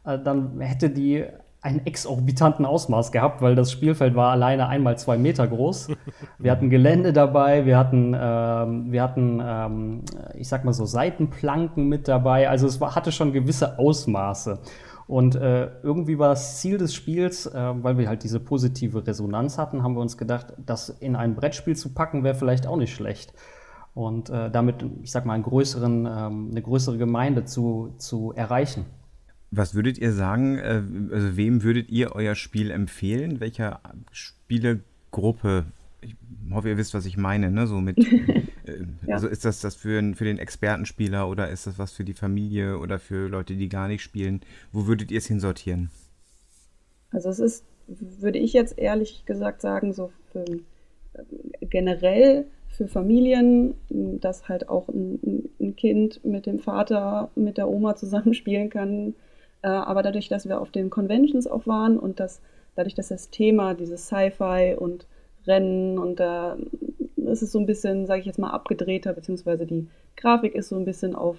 äh, 0.05 0.17
dann 0.17 0.59
hätte 0.59 0.89
die 0.89 1.25
einen 1.61 1.85
exorbitanten 1.85 2.65
Ausmaß 2.65 3.11
gehabt, 3.11 3.41
weil 3.41 3.55
das 3.55 3.71
Spielfeld 3.71 4.15
war 4.15 4.31
alleine 4.31 4.67
einmal 4.67 4.97
zwei 4.97 5.17
Meter 5.17 5.47
groß. 5.47 5.89
Wir 6.39 6.51
hatten 6.51 6.71
Gelände 6.71 7.13
dabei, 7.13 7.67
wir 7.67 7.77
hatten, 7.77 8.15
ähm, 8.19 8.91
wir 8.91 9.03
hatten 9.03 9.41
ähm, 9.43 10.01
ich 10.33 10.47
sag 10.47 10.65
mal 10.65 10.73
so 10.73 10.85
Seitenplanken 10.85 11.87
mit 11.87 12.07
dabei. 12.07 12.49
Also 12.49 12.65
es 12.65 12.81
war, 12.81 12.95
hatte 12.95 13.11
schon 13.11 13.31
gewisse 13.31 13.77
Ausmaße. 13.77 14.59
Und 15.07 15.35
äh, 15.35 15.69
irgendwie 15.83 16.17
war 16.17 16.29
das 16.29 16.59
Ziel 16.61 16.77
des 16.77 16.95
Spiels, 16.95 17.45
äh, 17.45 17.73
weil 17.83 17.97
wir 17.97 18.07
halt 18.07 18.23
diese 18.23 18.39
positive 18.39 19.05
Resonanz 19.05 19.57
hatten, 19.57 19.83
haben 19.83 19.93
wir 19.93 20.01
uns 20.01 20.17
gedacht, 20.17 20.53
das 20.65 20.89
in 20.89 21.15
ein 21.15 21.35
Brettspiel 21.35 21.75
zu 21.75 21.93
packen, 21.93 22.23
wäre 22.23 22.33
vielleicht 22.33 22.65
auch 22.65 22.77
nicht 22.77 22.95
schlecht. 22.95 23.33
Und 23.93 24.29
äh, 24.29 24.49
damit, 24.49 24.85
ich 25.01 25.11
sag 25.11 25.25
mal, 25.25 25.33
einen 25.33 25.43
größeren, 25.43 26.05
ähm, 26.05 26.47
eine 26.51 26.61
größere 26.61 26.97
Gemeinde 26.97 27.45
zu, 27.45 27.93
zu 27.97 28.31
erreichen. 28.33 28.85
Was 29.51 29.75
würdet 29.75 29.97
ihr 29.97 30.13
sagen, 30.13 30.57
äh, 30.57 30.81
also 31.11 31.37
wem 31.37 31.63
würdet 31.63 31.89
ihr 31.89 32.15
euer 32.15 32.35
Spiel 32.35 32.71
empfehlen? 32.71 33.39
Welcher 33.39 33.81
Spielegruppe? 34.11 35.65
Ich 36.01 36.15
hoffe, 36.51 36.69
ihr 36.69 36.77
wisst, 36.77 36.93
was 36.93 37.05
ich 37.05 37.17
meine, 37.17 37.51
ne? 37.51 37.67
So 37.67 37.79
mit 37.81 37.97
Äh, 38.65 38.85
ja. 39.07 39.15
Also 39.15 39.27
ist 39.27 39.45
das 39.45 39.61
das 39.61 39.75
für, 39.75 40.01
für 40.15 40.25
den 40.25 40.37
Expertenspieler 40.37 41.27
oder 41.29 41.49
ist 41.49 41.67
das 41.67 41.79
was 41.79 41.91
für 41.91 42.03
die 42.03 42.13
Familie 42.13 42.77
oder 42.77 42.99
für 42.99 43.27
Leute, 43.27 43.55
die 43.55 43.69
gar 43.69 43.87
nicht 43.87 44.01
spielen? 44.01 44.41
Wo 44.71 44.87
würdet 44.87 45.11
ihr 45.11 45.17
es 45.17 45.27
hinsortieren? 45.27 45.89
Also 47.11 47.29
es 47.29 47.39
ist, 47.39 47.65
würde 47.87 48.39
ich 48.39 48.53
jetzt 48.53 48.77
ehrlich 48.77 49.25
gesagt 49.25 49.61
sagen, 49.61 49.93
so 49.93 50.11
für, 50.31 50.45
generell 51.61 52.45
für 52.69 52.87
Familien, 52.87 53.73
dass 53.89 54.47
halt 54.47 54.69
auch 54.69 54.87
ein, 54.87 55.49
ein, 55.59 55.75
Kind 55.75 56.23
mit 56.23 56.45
dem 56.45 56.59
Vater, 56.59 57.29
mit 57.35 57.57
der 57.57 57.67
Oma 57.67 57.95
zusammenspielen 57.95 58.69
kann. 58.69 59.13
Äh, 59.61 59.67
aber 59.67 60.03
dadurch, 60.03 60.29
dass 60.29 60.47
wir 60.47 60.61
auf 60.61 60.71
den 60.71 60.89
Conventions 60.89 61.47
auch 61.47 61.67
waren 61.67 61.97
und 61.97 62.19
dass 62.19 62.41
dadurch, 62.75 62.95
dass 62.95 63.09
das 63.09 63.29
Thema, 63.29 63.73
dieses 63.73 64.07
Sci-Fi 64.07 64.75
und 64.77 65.05
Rennen 65.47 65.97
und 65.97 66.19
da 66.19 66.57
ist 67.17 67.41
es 67.41 67.51
so 67.51 67.59
ein 67.59 67.65
bisschen, 67.65 68.05
sage 68.05 68.21
ich 68.21 68.25
jetzt 68.25 68.39
mal, 68.39 68.51
abgedrehter, 68.51 69.13
beziehungsweise 69.13 69.65
die 69.65 69.87
Grafik 70.15 70.55
ist 70.55 70.69
so 70.69 70.75
ein 70.75 70.85
bisschen 70.85 71.15
auf 71.15 71.37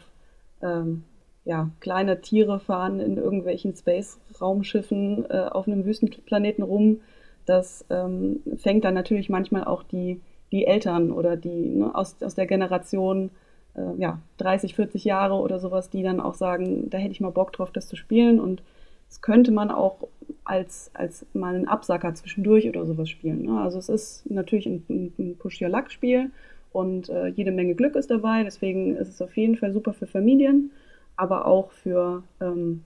ähm, 0.62 1.04
ja, 1.44 1.70
kleine 1.80 2.20
Tiere 2.20 2.60
fahren 2.60 3.00
in 3.00 3.16
irgendwelchen 3.16 3.74
Space-Raumschiffen 3.74 5.26
äh, 5.28 5.48
auf 5.50 5.66
einem 5.66 5.84
Wüstenplaneten 5.84 6.62
rum. 6.62 7.00
Das 7.46 7.84
ähm, 7.90 8.40
fängt 8.56 8.84
dann 8.84 8.94
natürlich 8.94 9.28
manchmal 9.28 9.64
auch 9.64 9.82
die, 9.82 10.20
die 10.52 10.66
Eltern 10.66 11.10
oder 11.10 11.36
die 11.36 11.70
ne, 11.70 11.94
aus, 11.94 12.22
aus 12.22 12.36
der 12.36 12.46
Generation 12.46 13.30
äh, 13.74 14.00
ja, 14.00 14.20
30, 14.38 14.74
40 14.74 15.04
Jahre 15.04 15.34
oder 15.34 15.58
sowas, 15.58 15.90
die 15.90 16.02
dann 16.02 16.20
auch 16.20 16.34
sagen, 16.34 16.90
da 16.90 16.98
hätte 16.98 17.12
ich 17.12 17.20
mal 17.20 17.30
Bock 17.30 17.52
drauf, 17.52 17.70
das 17.70 17.88
zu 17.88 17.96
spielen. 17.96 18.40
Und 18.40 18.62
das 19.08 19.20
könnte 19.20 19.52
man 19.52 19.70
auch 19.70 20.08
als, 20.44 20.90
als 20.94 21.26
mal 21.34 21.54
einen 21.54 21.68
Absacker 21.68 22.14
zwischendurch 22.14 22.68
oder 22.68 22.86
sowas 22.86 23.08
spielen. 23.08 23.42
Ne? 23.42 23.60
Also 23.60 23.78
es 23.78 23.88
ist 23.88 24.30
natürlich 24.30 24.66
ein, 24.66 25.12
ein 25.18 25.36
Push-Your-Luck-Spiel 25.38 26.30
und 26.72 27.08
äh, 27.08 27.28
jede 27.28 27.52
Menge 27.52 27.74
Glück 27.74 27.96
ist 27.96 28.10
dabei. 28.10 28.42
Deswegen 28.42 28.96
ist 28.96 29.08
es 29.08 29.22
auf 29.22 29.36
jeden 29.36 29.56
Fall 29.56 29.72
super 29.72 29.92
für 29.92 30.06
Familien, 30.06 30.70
aber 31.16 31.46
auch 31.46 31.70
für, 31.72 32.22
ähm, 32.40 32.84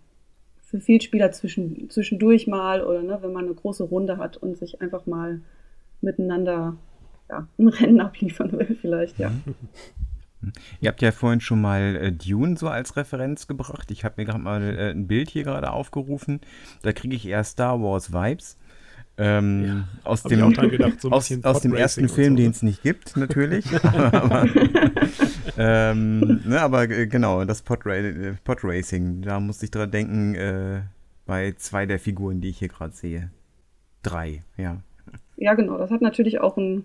für 0.62 0.80
Vielspieler 0.80 1.32
zwischen, 1.32 1.88
zwischendurch 1.90 2.46
mal 2.46 2.84
oder 2.84 3.02
ne, 3.02 3.18
wenn 3.22 3.32
man 3.32 3.44
eine 3.44 3.54
große 3.54 3.84
Runde 3.84 4.18
hat 4.18 4.36
und 4.36 4.56
sich 4.56 4.80
einfach 4.82 5.06
mal 5.06 5.40
miteinander 6.00 6.76
ja, 7.30 7.46
ein 7.58 7.68
Rennen 7.68 8.00
abliefern 8.00 8.52
will 8.52 8.76
vielleicht, 8.80 9.18
ja. 9.18 9.30
Ihr 10.80 10.88
habt 10.88 11.02
ja 11.02 11.12
vorhin 11.12 11.40
schon 11.40 11.60
mal 11.60 11.96
äh, 11.96 12.12
Dune 12.12 12.56
so 12.56 12.68
als 12.68 12.96
Referenz 12.96 13.46
gebracht. 13.46 13.90
Ich 13.90 14.04
habe 14.04 14.14
mir 14.18 14.24
gerade 14.24 14.42
mal 14.42 14.62
äh, 14.62 14.90
ein 14.90 15.06
Bild 15.06 15.30
hier 15.30 15.44
gerade 15.44 15.70
aufgerufen. 15.70 16.40
Da 16.82 16.92
kriege 16.92 17.16
ich 17.16 17.26
eher 17.26 17.44
Star 17.44 17.80
Wars 17.80 18.12
Vibes. 18.12 18.56
Ähm, 19.18 19.64
ja, 19.64 19.88
aus 20.04 20.22
dem, 20.24 20.52
gedacht, 20.52 21.00
so 21.00 21.10
aus, 21.10 21.32
aus 21.42 21.60
dem 21.62 21.74
ersten 21.74 22.08
Film, 22.10 22.34
so. 22.34 22.42
den 22.42 22.50
es 22.50 22.62
nicht 22.62 22.82
gibt, 22.82 23.16
natürlich. 23.16 23.64
aber, 23.82 24.46
ähm, 25.56 26.42
ne, 26.44 26.60
aber 26.60 26.90
äh, 26.90 27.06
genau, 27.06 27.42
das 27.46 27.62
Podracing, 27.62 28.42
Pod 28.44 29.26
da 29.26 29.40
musste 29.40 29.64
ich 29.64 29.70
dran 29.70 29.90
denken, 29.90 30.34
äh, 30.34 30.82
bei 31.24 31.52
zwei 31.56 31.86
der 31.86 31.98
Figuren, 31.98 32.42
die 32.42 32.50
ich 32.50 32.58
hier 32.58 32.68
gerade 32.68 32.94
sehe. 32.94 33.30
Drei, 34.02 34.42
ja. 34.58 34.82
Ja, 35.36 35.54
genau, 35.54 35.78
das 35.78 35.90
hat 35.90 36.02
natürlich 36.02 36.40
auch 36.40 36.58
einen 36.58 36.84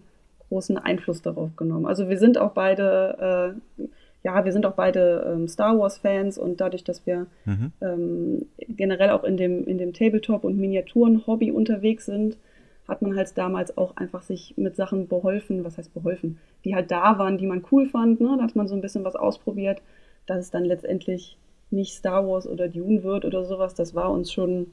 großen 0.52 0.78
Einfluss 0.78 1.22
darauf 1.22 1.56
genommen. 1.56 1.86
Also 1.86 2.10
wir 2.10 2.18
sind 2.18 2.38
auch 2.38 2.52
beide, 2.52 3.56
äh, 3.80 3.86
ja, 4.24 4.44
wir 4.44 4.52
sind 4.52 4.66
auch 4.66 4.74
beide 4.74 5.34
ähm, 5.34 5.48
Star 5.48 5.80
Wars-Fans 5.80 6.38
und 6.38 6.60
dadurch, 6.60 6.84
dass 6.84 7.06
wir 7.06 7.28
mhm. 7.46 7.72
ähm, 7.82 8.46
generell 8.68 9.12
auch 9.12 9.24
in 9.24 9.38
dem, 9.38 9.66
in 9.66 9.78
dem 9.78 9.94
Tabletop- 9.94 10.44
und 10.44 10.58
Miniaturen-Hobby 10.58 11.52
unterwegs 11.52 12.06
sind, 12.06 12.38
hat 12.86 13.02
man 13.02 13.16
halt 13.16 13.38
damals 13.38 13.78
auch 13.78 13.96
einfach 13.96 14.24
sich 14.24 14.56
mit 14.58 14.76
Sachen 14.76 15.08
beholfen, 15.08 15.64
was 15.64 15.78
heißt 15.78 15.94
beholfen, 15.94 16.38
die 16.66 16.76
halt 16.76 16.92
da 16.92 17.18
waren, 17.18 17.38
die 17.38 17.48
man 17.48 17.64
cool 17.72 17.88
fand, 17.88 18.20
ne? 18.20 18.36
da 18.38 18.44
hat 18.44 18.56
man 18.58 18.68
so 18.68 18.76
ein 18.76 18.82
bisschen 18.82 19.06
was 19.06 19.16
ausprobiert, 19.16 19.82
dass 20.26 20.40
es 20.40 20.52
dann 20.52 20.66
letztendlich 20.66 21.38
nicht 21.70 21.94
Star 21.94 22.28
Wars 22.28 22.46
oder 22.46 22.68
Dune 22.68 23.04
wird 23.04 23.24
oder 23.24 23.46
sowas, 23.46 23.74
das 23.74 23.96
war 23.96 24.12
uns 24.12 24.34
schon 24.34 24.72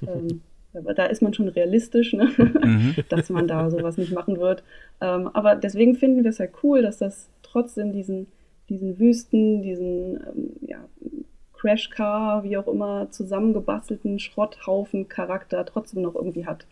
ähm, 0.06 0.42
da 0.72 1.06
ist 1.06 1.22
man 1.22 1.34
schon 1.34 1.48
realistisch, 1.48 2.12
ne? 2.12 2.30
mhm. 2.38 2.94
dass 3.08 3.30
man 3.30 3.46
da 3.46 3.70
sowas 3.70 3.96
nicht 3.96 4.12
machen 4.12 4.38
wird. 4.38 4.62
Ähm, 5.00 5.28
aber 5.28 5.56
deswegen 5.56 5.94
finden 5.94 6.24
wir 6.24 6.30
es 6.30 6.40
halt 6.40 6.52
cool, 6.62 6.82
dass 6.82 6.98
das 6.98 7.28
trotzdem 7.42 7.92
diesen, 7.92 8.26
diesen 8.68 8.98
Wüsten, 8.98 9.62
diesen 9.62 10.16
ähm, 10.16 10.50
ja, 10.62 10.88
Crashcar, 11.52 12.44
wie 12.44 12.56
auch 12.56 12.68
immer, 12.68 13.10
zusammengebastelten 13.10 14.18
Schrotthaufen-Charakter 14.18 15.64
trotzdem 15.66 16.02
noch 16.02 16.14
irgendwie 16.14 16.46
hat. 16.46 16.66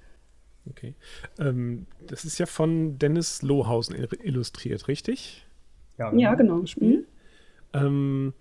Okay. 0.68 0.94
Ähm, 1.38 1.86
das 2.06 2.24
ist 2.24 2.38
ja 2.38 2.46
von 2.46 2.98
Dennis 2.98 3.42
Lohausen 3.42 3.96
illustriert, 4.22 4.88
richtig? 4.88 5.46
Ja, 5.98 6.14
ja 6.14 6.34
genau. 6.34 6.60
Das 6.60 6.70
Spiel. 6.70 7.06
Mhm 7.74 8.32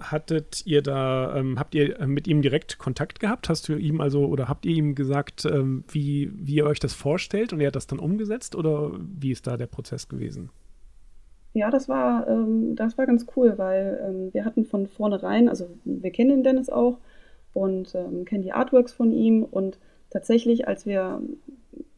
hattet 0.00 0.66
ihr 0.66 0.82
da, 0.82 1.36
ähm, 1.36 1.58
habt 1.58 1.74
ihr 1.74 2.00
äh, 2.00 2.06
mit 2.06 2.26
ihm 2.26 2.42
direkt 2.42 2.78
Kontakt 2.78 3.20
gehabt? 3.20 3.48
Hast 3.48 3.68
du 3.68 3.76
ihm 3.76 4.00
also 4.00 4.26
oder 4.26 4.48
habt 4.48 4.66
ihr 4.66 4.74
ihm 4.74 4.94
gesagt, 4.94 5.44
ähm, 5.44 5.84
wie, 5.88 6.30
wie 6.34 6.56
ihr 6.56 6.66
euch 6.66 6.80
das 6.80 6.94
vorstellt 6.94 7.52
und 7.52 7.60
er 7.60 7.68
hat 7.68 7.76
das 7.76 7.86
dann 7.86 7.98
umgesetzt 7.98 8.54
oder 8.56 8.92
wie 8.98 9.30
ist 9.30 9.46
da 9.46 9.56
der 9.56 9.66
Prozess 9.66 10.08
gewesen? 10.08 10.50
Ja, 11.52 11.70
das 11.70 11.88
war, 11.88 12.26
ähm, 12.26 12.74
das 12.74 12.98
war 12.98 13.06
ganz 13.06 13.26
cool, 13.36 13.54
weil 13.56 14.00
ähm, 14.04 14.34
wir 14.34 14.44
hatten 14.44 14.64
von 14.64 14.88
vornherein, 14.88 15.48
also 15.48 15.68
wir 15.84 16.10
kennen 16.10 16.30
den 16.30 16.42
Dennis 16.42 16.68
auch 16.68 16.98
und 17.52 17.94
ähm, 17.94 18.24
kennen 18.24 18.42
die 18.42 18.52
Artworks 18.52 18.92
von 18.92 19.12
ihm 19.12 19.44
und 19.44 19.78
tatsächlich, 20.10 20.66
als 20.66 20.84
wir 20.84 21.22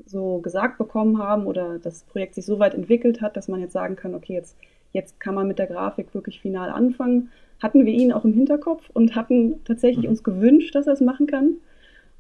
so 0.05 0.39
gesagt 0.41 0.77
bekommen 0.77 1.19
haben 1.19 1.47
oder 1.47 1.79
das 1.79 2.05
Projekt 2.05 2.35
sich 2.35 2.45
so 2.45 2.59
weit 2.59 2.75
entwickelt 2.75 3.23
hat, 3.23 3.37
dass 3.37 3.49
man 3.49 3.61
jetzt 3.61 3.73
sagen 3.73 3.97
kann, 3.97 4.15
okay, 4.15 4.35
jetzt, 4.35 4.57
jetzt 4.93 5.19
kann 5.21 5.35
man 5.35 5.49
mit 5.49 5.59
der 5.59 5.67
Grafik 5.67 6.15
wirklich 6.15 6.41
final 6.41 6.69
anfangen, 6.71 7.31
hatten 7.61 7.87
wir 7.87 7.93
ihn 7.93 8.13
auch 8.13 8.25
im 8.25 8.35
Hinterkopf 8.35 8.91
und 8.93 9.15
hatten 9.15 9.65
tatsächlich 9.65 10.05
mhm. 10.05 10.11
uns 10.11 10.25
gewünscht, 10.25 10.75
dass 10.75 10.87
er 10.87 10.95
es 10.95 11.01
machen 11.01 11.27
kann. 11.27 11.57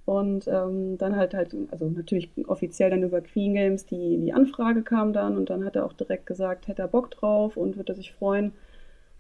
Und 0.04 0.46
ähm, 0.46 0.98
dann 0.98 1.16
halt 1.16 1.34
halt, 1.34 1.56
also 1.72 1.88
natürlich 1.88 2.30
offiziell 2.46 2.90
dann 2.90 3.02
über 3.02 3.20
Queen 3.20 3.54
Games 3.54 3.86
die, 3.86 4.18
die 4.18 4.32
Anfrage 4.32 4.82
kam 4.82 5.12
dann 5.12 5.36
und 5.36 5.50
dann 5.50 5.64
hat 5.64 5.74
er 5.74 5.84
auch 5.84 5.92
direkt 5.92 6.26
gesagt, 6.26 6.68
hätte 6.68 6.82
er 6.82 6.88
Bock 6.88 7.10
drauf 7.10 7.56
und 7.56 7.76
würde 7.76 7.94
sich 7.94 8.12
freuen. 8.12 8.52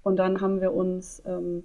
Und 0.04 0.16
dann 0.20 0.40
haben 0.40 0.60
wir 0.60 0.72
uns 0.72 1.22
ähm, 1.26 1.64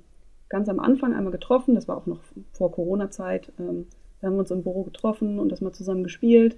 ganz 0.50 0.68
am 0.70 0.80
Anfang 0.80 1.14
einmal 1.14 1.32
getroffen, 1.32 1.76
das 1.76 1.88
war 1.88 1.98
auch 1.98 2.08
noch 2.08 2.20
vor 2.52 2.72
Corona-Zeit, 2.72 3.52
ähm, 3.60 3.86
wir 4.20 4.30
haben 4.30 4.40
uns 4.40 4.52
im 4.52 4.64
Büro 4.64 4.84
getroffen 4.84 5.40
und 5.40 5.52
das 5.52 5.62
mal 5.62 5.72
zusammen 5.72 6.04
gespielt. 6.04 6.58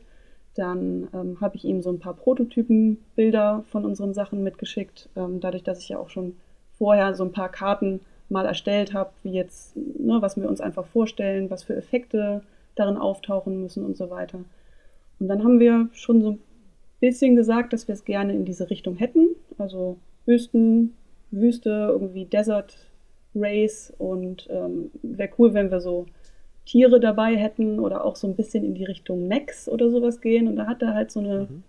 Dann 0.56 1.08
ähm, 1.14 1.42
habe 1.42 1.56
ich 1.56 1.66
ihm 1.66 1.82
so 1.82 1.90
ein 1.90 2.00
paar 2.00 2.14
Prototypenbilder 2.14 3.64
von 3.72 3.86
unseren 3.86 4.14
Sachen 4.14 4.44
mitgeschickt, 4.44 5.10
ähm, 5.16 5.40
dadurch, 5.40 5.64
dass 5.64 5.80
ich 5.80 5.90
ja 5.90 5.98
auch 5.98 6.10
schon 6.10 6.36
vorher 6.78 7.14
so 7.16 7.24
ein 7.24 7.32
paar 7.32 7.50
Karten 7.50 8.02
mal 8.30 8.46
erstellt 8.46 8.94
habe, 8.94 9.12
wie 9.24 9.32
jetzt, 9.32 9.76
ne, 9.76 10.22
was 10.22 10.38
wir 10.38 10.50
uns 10.50 10.62
einfach 10.62 10.86
vorstellen, 10.86 11.50
was 11.50 11.64
für 11.64 11.76
Effekte 11.76 12.42
darin 12.76 12.98
auftauchen 12.98 13.62
müssen 13.62 13.86
und 13.86 13.96
so 13.96 14.10
weiter. 14.10 14.40
Und 15.20 15.28
dann 15.28 15.44
haben 15.44 15.60
wir 15.60 15.90
schon 15.94 16.22
so 16.22 16.32
ein 16.32 16.40
bisschen 17.00 17.36
gesagt, 17.36 17.74
dass 17.74 17.88
wir 17.88 17.94
es 17.94 18.06
gerne 18.06 18.34
in 18.34 18.46
diese 18.46 18.70
Richtung 18.70 18.96
hätten. 18.96 19.30
Also 19.58 19.98
Wüsten, 20.26 20.96
Wüste, 21.32 21.88
irgendwie 21.92 22.26
Desert 22.26 22.78
Race 23.36 23.94
und 23.98 24.48
ähm, 24.50 24.92
wäre 25.02 25.30
cool, 25.38 25.54
wenn 25.54 25.72
wir 25.72 25.82
so 25.82 26.06
Tiere 26.66 27.00
dabei 27.00 27.36
hätten 27.36 27.80
oder 27.80 28.06
auch 28.06 28.16
so 28.16 28.28
ein 28.28 28.36
bisschen 28.36 28.64
in 28.64 28.74
die 28.74 28.86
Richtung 28.86 29.28
Max 29.28 29.68
oder 29.68 29.90
sowas 29.90 30.22
gehen. 30.22 30.48
Und 30.48 30.56
da 30.56 30.68
hat 30.68 30.82
er 30.82 30.94
halt 30.94 31.12
so 31.12 31.20
eine 31.20 31.48
mhm. 31.50 31.64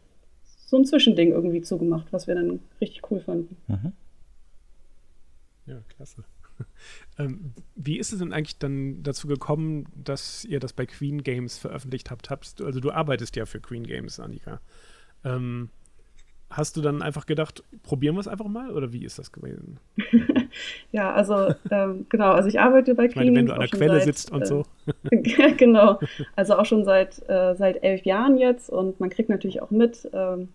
so 0.67 0.77
ein 0.79 0.85
Zwischending 0.85 1.33
irgendwie 1.33 1.63
zugemacht, 1.63 2.07
was 2.13 2.27
wir 2.27 2.35
dann 2.35 2.61
richtig 2.81 3.11
cool 3.11 3.21
fanden. 3.21 3.57
Mhm. 3.69 3.93
Ja, 5.67 5.81
klasse. 5.89 6.25
ähm, 7.19 7.53
wie 7.75 7.99
ist 7.99 8.13
es 8.13 8.19
denn 8.19 8.33
eigentlich 8.33 8.59
dann 8.59 9.03
dazu 9.03 9.27
gekommen, 9.27 9.87
dass 9.95 10.45
ihr 10.45 10.61
das 10.61 10.73
bei 10.73 10.87
Queen 10.87 11.23
Games 11.23 11.59
veröffentlicht 11.59 12.11
habt? 12.11 12.31
Habst, 12.31 12.63
also 12.63 12.81
du 12.81 12.91
arbeitest 12.91 13.37
ja 13.37 13.47
für 13.47 13.61
Queen 13.61 13.85
Games, 13.85 14.21
Annika. 14.21 14.61
Ähm, 15.25 15.71
hast 16.51 16.77
du 16.77 16.81
dann 16.81 17.03
einfach 17.03 17.27
gedacht, 17.27 17.65
probieren 17.83 18.15
wir 18.15 18.21
es 18.21 18.29
einfach 18.29 18.47
mal 18.47 18.71
oder 18.71 18.93
wie 18.93 19.05
ist 19.05 19.19
das 19.19 19.33
gewesen? 19.33 19.79
ja, 20.93 21.13
also 21.13 21.55
ähm, 21.71 22.07
genau, 22.09 22.33
also 22.33 22.49
ich 22.49 22.61
arbeite 22.61 22.95
bei 22.95 23.09
Queen. 23.09 23.23
Ich 23.23 23.31
meine, 23.31 23.37
wenn 23.37 23.47
du 23.47 23.55
an 23.55 23.61
der 23.61 23.69
Quelle 23.69 23.95
seit, 23.97 24.05
sitzt 24.05 24.31
und 24.31 24.43
äh, 24.43 24.47
so. 24.47 24.65
genau, 25.57 25.99
also 26.37 26.57
auch 26.57 26.67
schon 26.67 26.85
seit, 26.85 27.19
äh, 27.29 27.55
seit 27.57 27.83
elf 27.83 28.05
Jahren 28.05 28.39
jetzt 28.39 28.71
und 28.71 29.01
man 29.01 29.11
kriegt 29.11 29.29
natürlich 29.29 29.63
auch 29.63 29.71
mit, 29.71 30.09
ähm, 30.13 30.49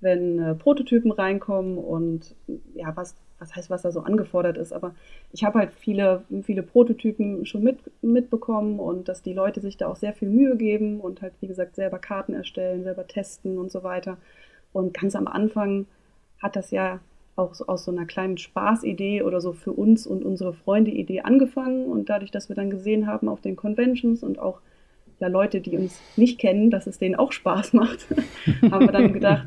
wenn 0.00 0.38
äh, 0.38 0.54
Prototypen 0.54 1.12
reinkommen 1.12 1.78
und 1.78 2.34
ja, 2.74 2.94
was 2.96 3.14
was 3.44 3.54
heißt, 3.54 3.70
was 3.70 3.82
da 3.82 3.92
so 3.92 4.00
angefordert 4.00 4.56
ist, 4.56 4.72
aber 4.72 4.94
ich 5.32 5.44
habe 5.44 5.58
halt 5.58 5.72
viele, 5.72 6.24
viele 6.42 6.62
Prototypen 6.62 7.44
schon 7.46 7.62
mit, 7.62 7.78
mitbekommen 8.02 8.80
und 8.80 9.08
dass 9.08 9.22
die 9.22 9.34
Leute 9.34 9.60
sich 9.60 9.76
da 9.76 9.88
auch 9.88 9.96
sehr 9.96 10.14
viel 10.14 10.28
Mühe 10.28 10.56
geben 10.56 11.00
und 11.00 11.20
halt, 11.22 11.34
wie 11.40 11.46
gesagt, 11.46 11.76
selber 11.76 11.98
Karten 11.98 12.34
erstellen, 12.34 12.84
selber 12.84 13.06
testen 13.06 13.58
und 13.58 13.70
so 13.70 13.82
weiter. 13.82 14.16
Und 14.72 14.94
ganz 14.94 15.14
am 15.14 15.28
Anfang 15.28 15.86
hat 16.42 16.56
das 16.56 16.70
ja 16.70 17.00
auch 17.36 17.54
aus 17.66 17.84
so 17.84 17.90
einer 17.90 18.06
kleinen 18.06 18.38
Spaßidee 18.38 19.22
oder 19.22 19.40
so 19.40 19.52
für 19.52 19.72
uns 19.72 20.06
und 20.06 20.24
unsere 20.24 20.54
Freunde 20.54 20.90
Idee 20.90 21.20
angefangen 21.20 21.86
und 21.86 22.08
dadurch, 22.08 22.30
dass 22.30 22.48
wir 22.48 22.56
dann 22.56 22.70
gesehen 22.70 23.06
haben 23.06 23.28
auf 23.28 23.40
den 23.40 23.56
Conventions 23.56 24.22
und 24.22 24.38
auch 24.38 24.60
ja 25.24 25.28
Leute, 25.28 25.60
die 25.60 25.76
uns 25.76 26.00
nicht 26.16 26.38
kennen, 26.38 26.70
dass 26.70 26.86
es 26.86 26.98
denen 26.98 27.14
auch 27.14 27.32
Spaß 27.32 27.72
macht, 27.72 28.06
haben 28.70 28.86
wir 28.86 28.92
dann 28.92 29.12
gedacht, 29.12 29.46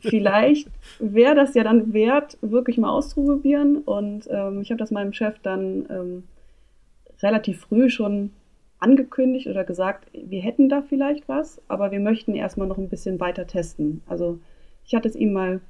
vielleicht 0.00 0.68
wäre 0.98 1.34
das 1.34 1.54
ja 1.54 1.62
dann 1.62 1.92
wert, 1.92 2.36
wirklich 2.40 2.76
mal 2.78 2.90
auszuprobieren. 2.90 3.78
Und 3.78 4.28
ähm, 4.30 4.60
ich 4.60 4.70
habe 4.70 4.78
das 4.78 4.90
meinem 4.90 5.12
Chef 5.12 5.38
dann 5.42 5.86
ähm, 5.88 6.24
relativ 7.22 7.60
früh 7.60 7.88
schon 7.88 8.30
angekündigt 8.78 9.46
oder 9.46 9.64
gesagt, 9.64 10.08
wir 10.12 10.42
hätten 10.42 10.68
da 10.68 10.82
vielleicht 10.82 11.28
was, 11.28 11.62
aber 11.68 11.90
wir 11.90 12.00
möchten 12.00 12.34
erstmal 12.34 12.66
noch 12.66 12.76
ein 12.76 12.88
bisschen 12.88 13.20
weiter 13.20 13.46
testen. 13.46 14.02
Also 14.06 14.40
ich 14.84 14.94
hatte 14.94 15.08
es 15.08 15.16
ihm 15.16 15.32
mal 15.32 15.60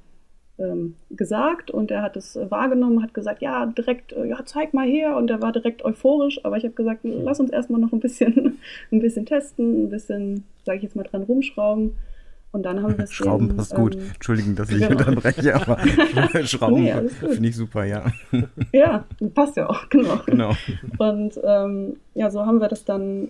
ähm, 0.57 0.95
gesagt 1.09 1.69
und 1.71 1.91
er 1.91 2.01
hat 2.01 2.15
es 2.15 2.37
wahrgenommen, 2.49 3.03
hat 3.03 3.13
gesagt, 3.13 3.41
ja, 3.41 3.65
direkt, 3.65 4.13
äh, 4.13 4.25
ja, 4.25 4.39
zeig 4.45 4.73
mal 4.73 4.87
her 4.87 5.17
und 5.17 5.29
er 5.29 5.41
war 5.41 5.51
direkt 5.51 5.83
euphorisch, 5.83 6.43
aber 6.43 6.57
ich 6.57 6.63
habe 6.63 6.73
gesagt, 6.73 7.01
lass 7.03 7.39
uns 7.39 7.51
erstmal 7.51 7.81
noch 7.81 7.91
ein 7.91 7.99
bisschen, 7.99 8.59
ein 8.91 8.99
bisschen 8.99 9.25
testen, 9.25 9.85
ein 9.85 9.89
bisschen, 9.89 10.43
sage 10.65 10.77
ich 10.77 10.83
jetzt 10.83 10.95
mal, 10.95 11.03
dran 11.03 11.23
rumschrauben. 11.23 11.95
Und 12.51 12.63
dann 12.63 12.81
haben 12.81 12.97
wir 12.97 13.03
es 13.03 13.11
Schrauben 13.11 13.53
passt 13.57 13.73
ähm, 13.73 13.79
gut. 13.79 13.95
Entschuldigen, 13.95 14.55
dass 14.55 14.69
ich 14.69 14.87
genau. 14.87 14.91
unterbreche, 14.91 15.55
aber 15.55 15.77
Schrauben 16.45 16.83
nee, 16.83 16.93
finde 17.09 17.49
ich 17.49 17.55
super, 17.57 17.83
ja. 17.83 18.05
Ja, 18.71 19.03
passt 19.33 19.57
ja 19.57 19.69
auch, 19.69 19.89
genau. 19.89 20.21
genau. 20.25 20.53
Und 20.97 21.37
ähm, 21.43 21.97
ja, 22.13 22.31
so 22.31 22.45
haben 22.45 22.61
wir 22.61 22.69
das 22.69 22.85
dann, 22.85 23.27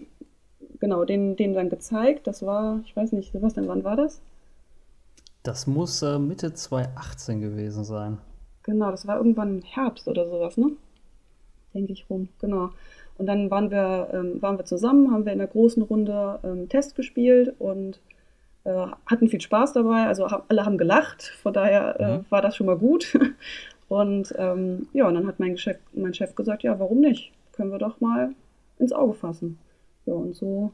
genau, 0.79 1.05
denen, 1.05 1.35
denen 1.35 1.55
dann 1.55 1.71
gezeigt. 1.71 2.27
Das 2.27 2.45
war, 2.45 2.81
ich 2.85 2.95
weiß 2.95 3.13
nicht, 3.13 3.31
Sebastian, 3.31 3.67
wann 3.67 3.83
war 3.83 3.95
das? 3.95 4.21
Das 5.45 5.67
muss 5.67 6.01
äh, 6.01 6.17
Mitte 6.17 6.55
2018 6.55 7.39
gewesen 7.39 7.83
sein. 7.83 8.17
Genau, 8.63 8.89
das 8.89 9.05
war 9.05 9.17
irgendwann 9.17 9.59
im 9.59 9.61
Herbst 9.61 10.07
oder 10.07 10.27
sowas, 10.27 10.57
ne? 10.57 10.71
Denke 11.75 11.93
ich 11.93 12.09
rum, 12.09 12.29
genau. 12.41 12.71
Und 13.19 13.27
dann 13.27 13.51
waren 13.51 13.69
wir, 13.69 14.09
ähm, 14.11 14.41
waren 14.41 14.57
wir 14.57 14.65
zusammen, 14.65 15.11
haben 15.11 15.23
wir 15.23 15.33
in 15.33 15.37
der 15.37 15.47
großen 15.47 15.83
Runde 15.83 16.39
ähm, 16.43 16.67
Test 16.67 16.95
gespielt 16.95 17.53
und 17.59 17.99
äh, 18.63 18.87
hatten 19.05 19.29
viel 19.29 19.39
Spaß 19.39 19.73
dabei. 19.73 20.07
Also 20.07 20.31
hab, 20.31 20.49
alle 20.49 20.65
haben 20.65 20.79
gelacht, 20.79 21.31
von 21.43 21.53
daher 21.53 21.99
äh, 21.99 22.17
mhm. 22.17 22.25
war 22.29 22.41
das 22.41 22.55
schon 22.55 22.65
mal 22.65 22.77
gut. 22.77 23.17
Und 23.87 24.33
ähm, 24.39 24.87
ja, 24.93 25.07
und 25.07 25.13
dann 25.13 25.27
hat 25.27 25.39
mein 25.39 25.59
Chef, 25.59 25.77
mein 25.93 26.15
Chef 26.15 26.33
gesagt, 26.33 26.63
ja, 26.63 26.79
warum 26.79 27.01
nicht? 27.01 27.31
Können 27.51 27.69
wir 27.69 27.77
doch 27.77 28.01
mal 28.01 28.31
ins 28.79 28.91
Auge 28.91 29.13
fassen. 29.13 29.59
Ja, 30.07 30.13
und 30.15 30.35
so 30.35 30.71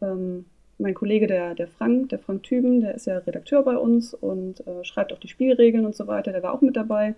ähm, 0.00 0.44
mein 0.78 0.94
Kollege, 0.94 1.26
der, 1.26 1.54
der 1.54 1.68
Frank, 1.68 2.08
der 2.10 2.18
Frank 2.18 2.42
Tüben, 2.42 2.80
der 2.80 2.94
ist 2.94 3.06
ja 3.06 3.18
Redakteur 3.18 3.62
bei 3.62 3.76
uns 3.76 4.14
und 4.14 4.66
äh, 4.66 4.84
schreibt 4.84 5.12
auch 5.12 5.18
die 5.18 5.28
Spielregeln 5.28 5.86
und 5.86 5.94
so 5.94 6.06
weiter, 6.06 6.32
der 6.32 6.42
war 6.42 6.52
auch 6.52 6.60
mit 6.60 6.76
dabei. 6.76 7.14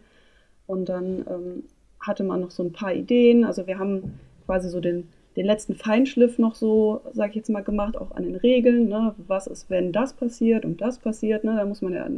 Und 0.66 0.88
dann 0.88 1.24
ähm, 1.28 1.64
hatte 2.00 2.24
man 2.24 2.40
noch 2.40 2.50
so 2.50 2.62
ein 2.62 2.72
paar 2.72 2.92
Ideen. 2.92 3.44
Also 3.44 3.66
wir 3.66 3.78
haben 3.78 4.18
quasi 4.46 4.68
so 4.68 4.80
den, 4.80 5.08
den 5.36 5.46
letzten 5.46 5.74
Feinschliff 5.74 6.38
noch 6.38 6.54
so, 6.54 7.00
sag 7.12 7.30
ich 7.30 7.36
jetzt 7.36 7.50
mal, 7.50 7.62
gemacht, 7.62 7.96
auch 7.96 8.12
an 8.12 8.24
den 8.24 8.36
Regeln. 8.36 8.88
Ne? 8.88 9.14
Was 9.26 9.46
ist, 9.46 9.70
wenn 9.70 9.92
das 9.92 10.12
passiert 10.12 10.64
und 10.64 10.80
das 10.80 10.98
passiert? 10.98 11.44
Ne? 11.44 11.56
Da 11.56 11.64
muss 11.64 11.82
man 11.82 11.94
ja 11.94 12.08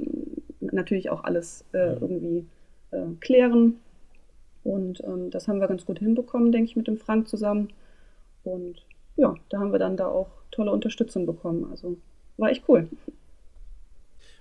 natürlich 0.61 1.11
auch 1.11 1.25
alles 1.25 1.64
äh, 1.73 1.95
irgendwie 1.95 2.47
äh, 2.90 3.02
klären. 3.21 3.76
Und 4.64 5.02
ähm, 5.04 5.30
das 5.30 5.49
haben 5.49 5.61
wir 5.61 5.68
ganz 5.68 5.87
gut 5.87 5.99
hinbekommen, 5.99 6.52
denke 6.52 6.71
ich, 6.71 6.76
mit 6.76 6.88
dem 6.88 6.99
Frank 6.99 7.28
zusammen. 7.28 7.68
Und 8.45 8.85
ja, 9.16 9.35
da 9.50 9.59
haben 9.59 9.73
wir 9.73 9.78
dann 9.78 9.97
da 9.97 10.07
auch 10.07 10.28
tolle 10.59 10.73
Unterstützung 10.73 11.25
bekommen. 11.25 11.67
Also 11.71 11.97
war 12.37 12.50
echt 12.50 12.65
cool. 12.69 12.88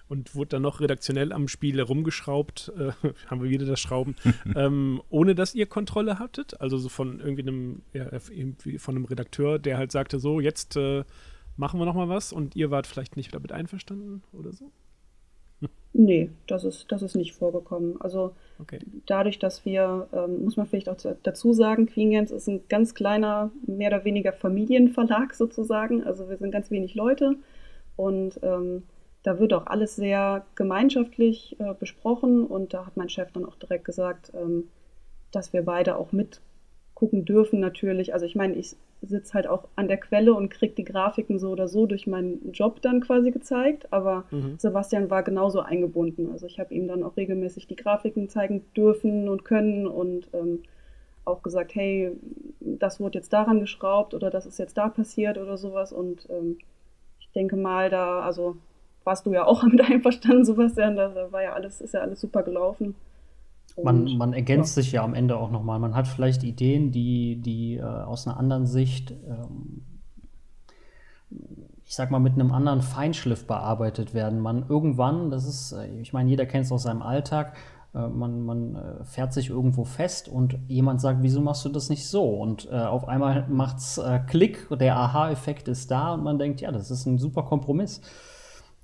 Und 0.10 0.36
wurde 0.36 0.50
dann 0.50 0.62
noch 0.64 0.80
redaktionell 0.80 1.32
am 1.34 1.48
Spiel 1.48 1.78
herumgeschraubt, 1.78 2.72
äh, 2.78 2.92
haben 3.28 3.44
wir 3.44 3.50
wieder 3.50 3.66
das 3.66 3.80
Schrauben, 3.80 4.16
ähm, 4.56 5.02
ohne 5.10 5.36
dass 5.36 5.54
ihr 5.54 5.68
Kontrolle 5.68 6.18
hattet? 6.18 6.60
Also 6.60 6.78
so 6.78 6.90
von 6.90 7.20
irgendwie 7.20 7.44
einem, 7.44 7.82
ja, 7.94 8.08
von 8.78 8.96
einem 8.96 9.06
Redakteur, 9.06 9.60
der 9.60 9.78
halt 9.78 9.92
sagte, 9.92 10.20
so, 10.20 10.40
jetzt 10.40 10.76
äh, 10.76 11.04
machen 11.56 11.80
wir 11.80 11.86
noch 11.86 11.96
mal 11.96 12.10
was 12.10 12.34
und 12.34 12.56
ihr 12.56 12.72
wart 12.72 12.88
vielleicht 12.88 13.15
nicht 13.15 13.36
damit 13.36 13.52
einverstanden 13.52 14.24
oder 14.32 14.54
so? 14.54 14.72
Nee, 16.00 16.30
das 16.46 16.64
ist, 16.64 16.92
das 16.92 17.02
ist 17.02 17.16
nicht 17.16 17.34
vorgekommen. 17.34 18.00
Also 18.00 18.36
okay. 18.60 18.78
dadurch, 19.08 19.40
dass 19.40 19.66
wir, 19.66 20.08
ähm, 20.14 20.44
muss 20.44 20.56
man 20.56 20.68
vielleicht 20.68 20.90
auch 20.90 20.98
dazu 21.24 21.54
sagen, 21.54 21.88
Queen 21.88 22.12
Games 22.12 22.30
ist 22.30 22.48
ein 22.48 22.62
ganz 22.70 22.94
kleiner, 22.94 23.50
mehr 23.66 23.90
oder 23.90 24.06
weniger 24.06 24.32
Familienverlag 24.32 25.34
sozusagen. 25.34 26.04
Also 26.04 26.30
wir 26.30 26.38
sind 26.38 26.52
ganz 26.52 26.70
wenig 26.70 26.94
Leute 26.94 27.38
und 27.96 28.40
ähm, 28.44 28.84
da 29.24 29.40
wird 29.40 29.54
auch 29.54 29.66
alles 29.66 29.96
sehr 29.96 30.46
gemeinschaftlich 30.54 31.60
äh, 31.60 31.74
besprochen 31.74 32.46
und 32.46 32.76
da 32.76 32.86
hat 32.86 32.96
mein 32.96 33.10
Chef 33.10 33.32
dann 33.32 33.46
auch 33.46 33.56
direkt 33.56 33.84
gesagt, 33.84 34.32
ähm, 34.36 34.66
dass 35.32 35.52
wir 35.52 35.64
beide 35.64 35.98
auch 35.98 36.12
mitgucken 36.12 37.26
dürfen 37.26 37.60
natürlich. 37.60 38.14
Also 38.14 38.28
ich 38.28 38.36
meine, 38.36 38.54
ich 38.54 38.76
sitze 39.02 39.34
halt 39.34 39.48
auch 39.48 39.68
an 39.76 39.88
der 39.88 39.98
Quelle 39.98 40.34
und 40.34 40.50
kriege 40.50 40.74
die 40.74 40.84
Grafiken 40.84 41.40
so 41.40 41.50
oder 41.50 41.68
so 41.68 41.86
durch 41.86 42.08
meinen 42.08 42.52
Job 42.52 42.82
dann 42.82 43.02
quasi 43.02 43.32
gezeigt. 43.32 43.92
Aber 43.92 44.26
mhm. 44.32 44.56
Sebastian 44.58 45.10
war 45.10 45.24
genauso 45.24 45.62
eingebunden. 45.62 46.32
Also 46.32 46.46
ich 46.46 46.60
habe 46.60 46.74
ihm 46.74 46.88
dann 46.88 47.04
auch 47.04 47.18
regelmäßig 47.18 47.68
die 47.68 47.76
Grafiken 47.76 48.30
zeigen 48.30 48.66
dürfen 48.76 49.30
und 49.30 49.46
können 49.46 49.88
und 49.88 50.30
ähm, 50.34 50.64
auch 51.26 51.44
gesagt, 51.44 51.76
hey, 51.76 52.12
das 52.60 53.00
wurde 53.00 53.20
jetzt 53.20 53.34
daran 53.34 53.60
geschraubt 53.60 54.14
oder 54.14 54.30
das 54.30 54.46
ist 54.46 54.60
jetzt 54.60 54.78
da 54.78 54.90
passiert 54.90 55.38
oder 55.38 55.58
sowas. 55.58 55.92
Und 55.92 56.28
ähm, 56.30 56.58
ich 57.20 57.30
denke 57.32 57.56
mal, 57.56 57.90
da, 57.90 58.22
also 58.22 58.58
warst 59.04 59.26
du 59.26 59.34
ja 59.34 59.46
auch 59.46 59.64
mit 59.72 59.82
einverstanden, 59.82 60.46
Sebastian, 60.46 60.96
da 60.96 61.32
war 61.32 61.44
ja 61.44 61.54
alles, 61.54 61.82
ist 61.82 61.94
ja 61.94 62.02
alles 62.02 62.22
super 62.22 62.44
gelaufen. 62.44 62.96
Man, 63.84 64.18
man 64.18 64.34
ergänzt 64.34 64.76
ja. 64.76 64.84
sich 64.84 64.92
ja 64.94 65.04
am 65.04 65.13
Ende 65.13 65.38
auch 65.38 65.52
nochmal. 65.52 65.80
Man 65.80 65.96
hat 65.96 66.08
vielleicht 66.08 66.44
Ideen, 66.44 66.92
die, 66.92 67.42
die 67.42 67.78
äh, 67.78 67.84
aus 67.84 68.28
einer 68.28 68.38
anderen 68.38 68.66
Sicht, 68.66 69.12
ähm, 69.12 69.84
ich 71.86 71.96
sag 71.96 72.10
mal, 72.10 72.20
mit 72.20 72.34
einem 72.34 72.52
anderen 72.52 72.82
Feinschliff 72.82 73.46
bearbeitet 73.46 74.13
werden. 74.13 74.40
Man 74.40 74.66
irgendwann, 74.68 75.30
das 75.30 75.46
ist, 75.46 75.74
äh, 75.74 76.00
ich 76.02 76.12
meine, 76.12 76.30
jeder 76.30 76.46
kennt 76.46 76.66
es 76.66 76.72
aus 76.72 76.84
seinem 76.84 77.02
Alltag, 77.02 77.56
äh, 77.94 78.08
man, 78.08 78.46
man 78.46 78.76
äh, 78.76 79.06
fährt 79.06 79.34
sich 79.34 79.50
irgendwo 79.50 79.84
fest 79.84 80.28
und 80.28 80.58
jemand 80.68 81.02
sagt, 81.02 81.22
wieso 81.22 81.42
machst 81.42 81.66
du 81.66 81.70
das 81.70 81.90
nicht 81.90 82.08
so? 82.08 82.24
Und 82.30 82.68
äh, 82.72 82.76
auf 82.76 83.08
einmal 83.08 83.48
macht's 83.48 83.98
äh, 83.98 84.20
Klick, 84.28 84.68
der 84.72 84.98
Aha-Effekt 84.98 85.68
ist 85.68 85.92
da 85.92 86.13
und 86.13 86.24
man 86.24 86.40
denkt, 86.40 86.62
ja, 86.62 86.72
das 86.72 86.92
ist 86.92 87.06
ein 87.06 87.18
super 87.18 87.44
Kompromiss. 87.44 88.02